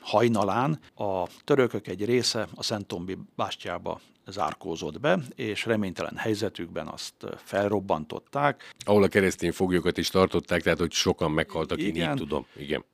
hajnalán 0.01 0.81
a 0.95 1.27
törökök 1.45 1.87
egy 1.87 2.05
része 2.05 2.49
a 2.55 2.63
Szentombi 2.63 3.19
bástyába 3.37 4.01
zárkózott 4.29 5.01
be, 5.01 5.19
és 5.35 5.65
reménytelen 5.65 6.17
helyzetükben 6.17 6.87
azt 6.87 7.15
felrobbantották. 7.37 8.75
Ahol 8.85 9.03
a 9.03 9.09
keresztény 9.09 9.53
foglyokat 9.53 9.99
is 9.99 10.09
tartották, 10.09 10.63
tehát 10.63 10.79
hogy 10.79 10.93
sokan 10.93 11.31
meghaltak, 11.31 11.79
Igen. 11.79 11.95
én 11.95 12.11
így 12.11 12.17
tudom. 12.17 12.47
Igen. 12.57 12.85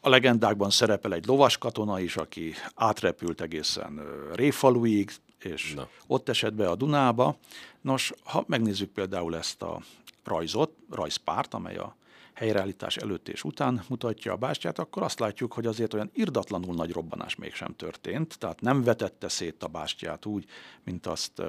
A 0.00 0.08
legendákban 0.08 0.70
szerepel 0.70 1.14
egy 1.14 1.26
lovas 1.26 1.58
katona 1.58 2.00
is, 2.00 2.16
aki 2.16 2.54
átrepült 2.74 3.40
egészen 3.40 4.00
Réfaluig, 4.34 5.10
és 5.38 5.74
Na. 5.74 5.88
ott 6.06 6.28
esett 6.28 6.54
be 6.54 6.68
a 6.68 6.74
Dunába. 6.74 7.38
Nos, 7.80 8.12
ha 8.24 8.44
megnézzük 8.46 8.90
például 8.90 9.36
ezt 9.36 9.62
a 9.62 9.80
rajzot, 10.24 10.70
rajzpárt, 10.90 11.54
amely 11.54 11.76
a 11.76 11.96
helyreállítás 12.38 12.96
előtt 12.96 13.28
és 13.28 13.44
után 13.44 13.82
mutatja 13.88 14.32
a 14.32 14.36
bástyát, 14.36 14.78
akkor 14.78 15.02
azt 15.02 15.20
látjuk, 15.20 15.52
hogy 15.52 15.66
azért 15.66 15.94
olyan 15.94 16.10
irdatlanul 16.14 16.74
nagy 16.74 16.92
robbanás 16.92 17.36
mégsem 17.36 17.76
történt, 17.76 18.38
tehát 18.38 18.60
nem 18.60 18.82
vetette 18.82 19.28
szét 19.28 19.62
a 19.62 19.66
bástyát 19.66 20.26
úgy, 20.26 20.44
mint 20.84 21.06
azt 21.06 21.42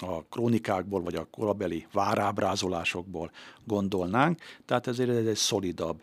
a 0.00 0.24
krónikákból, 0.30 1.02
vagy 1.02 1.14
a 1.14 1.26
korabeli 1.30 1.86
várábrázolásokból 1.92 3.30
gondolnánk, 3.64 4.40
tehát 4.64 4.86
ezért 4.86 5.10
ez 5.10 5.26
egy 5.26 5.36
szolidabb 5.36 6.02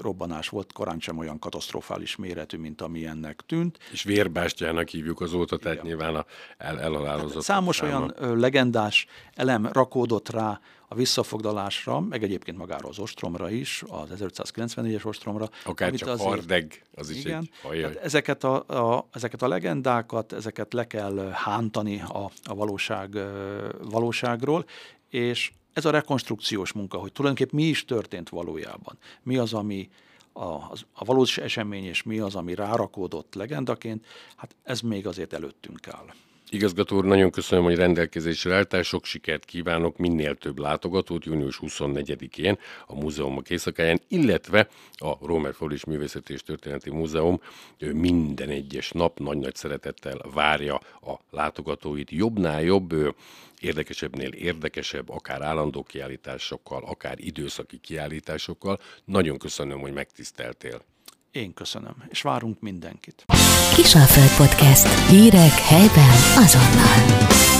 robbanás 0.00 0.48
volt, 0.48 0.72
korán 0.72 1.00
sem 1.00 1.18
olyan 1.18 1.38
katasztrofális 1.38 2.16
méretű, 2.16 2.56
mint 2.58 2.80
ami 2.80 3.06
ennek 3.06 3.40
tűnt. 3.46 3.78
És 3.92 4.02
vérbástyának 4.02 4.88
hívjuk 4.88 5.20
azóta, 5.20 5.56
tehát 5.56 5.76
Igen. 5.76 5.86
nyilván 5.86 6.14
a 6.14 6.24
el, 6.58 6.80
elhalálozott. 6.80 7.42
Számos 7.42 7.76
száma. 7.76 7.90
olyan 7.90 8.38
legendás 8.38 9.06
elem 9.34 9.66
rakódott 9.66 10.28
rá 10.28 10.60
a 10.88 10.94
visszafoglalásra, 10.94 12.00
meg 12.00 12.22
egyébként 12.22 12.56
magára 12.56 12.88
az 12.88 12.98
ostromra 12.98 13.50
is, 13.50 13.84
az 13.86 14.08
1594-es 14.14 15.06
ostromra. 15.06 15.48
Akár 15.64 15.92
csak 15.92 16.08
azért, 16.08 16.28
hardeg, 16.28 16.82
az 16.94 17.10
is 17.10 17.24
igen, 17.24 17.40
egy 17.40 17.50
hajjaj. 17.62 17.98
Ezeket 18.02 18.44
a, 18.44 18.94
a, 18.94 19.08
ezeket 19.12 19.42
a 19.42 19.48
legendákat, 19.48 20.32
ezeket 20.32 20.72
le 20.72 20.86
kell 20.86 21.30
hántani 21.32 22.00
a, 22.00 22.30
a 22.44 22.54
valóság, 22.54 23.18
valóságról, 23.82 24.64
és 25.10 25.52
ez 25.72 25.84
a 25.84 25.90
rekonstrukciós 25.90 26.72
munka, 26.72 26.98
hogy 26.98 27.12
tulajdonképpen 27.12 27.60
mi 27.60 27.68
is 27.68 27.84
történt 27.84 28.28
valójában. 28.28 28.98
Mi 29.22 29.36
az, 29.36 29.52
ami 29.52 29.88
a, 30.32 30.54
a 30.92 31.04
valós 31.04 31.38
esemény, 31.38 31.84
és 31.84 32.02
mi 32.02 32.18
az, 32.18 32.34
ami 32.34 32.54
rárakódott 32.54 33.34
legendaként, 33.34 34.06
hát 34.36 34.56
ez 34.62 34.80
még 34.80 35.06
azért 35.06 35.32
előttünk 35.32 35.88
áll. 35.88 36.06
Igazgató 36.50 36.96
úr, 36.96 37.04
nagyon 37.04 37.30
köszönöm, 37.30 37.64
hogy 37.64 37.76
rendelkezésre 37.76 38.54
álltál, 38.54 38.82
sok 38.82 39.04
sikert 39.04 39.44
kívánok, 39.44 39.96
minél 39.96 40.34
több 40.34 40.58
látogatót 40.58 41.24
június 41.24 41.58
24-én 41.62 42.58
a 42.86 42.94
múzeumok 42.94 43.50
éjszakáján, 43.50 44.00
illetve 44.08 44.68
a 44.92 45.26
Rómer 45.26 45.54
Faulis 45.54 45.84
Művészeti 45.84 46.32
és 46.32 46.42
Történeti 46.42 46.90
Múzeum 46.90 47.40
minden 47.78 48.48
egyes 48.48 48.90
nap 48.90 49.18
nagy-nagy 49.18 49.54
szeretettel 49.54 50.18
várja 50.34 50.74
a 51.00 51.14
látogatóit. 51.30 52.10
Jobbnál 52.10 52.62
jobb, 52.62 53.14
érdekesebbnél 53.60 54.32
érdekesebb, 54.32 55.08
akár 55.08 55.42
állandó 55.42 55.82
kiállításokkal, 55.82 56.84
akár 56.84 57.18
időszaki 57.18 57.78
kiállításokkal. 57.78 58.80
Nagyon 59.04 59.38
köszönöm, 59.38 59.80
hogy 59.80 59.92
megtiszteltél. 59.92 60.82
Én 61.36 61.54
köszönöm, 61.54 61.94
és 62.08 62.22
várunk 62.22 62.60
mindenkit. 62.60 63.24
Kisalföld 63.74 64.36
Podcast. 64.36 65.08
Hírek 65.08 65.52
helyben 65.52 66.10
azonnal. 66.36 67.55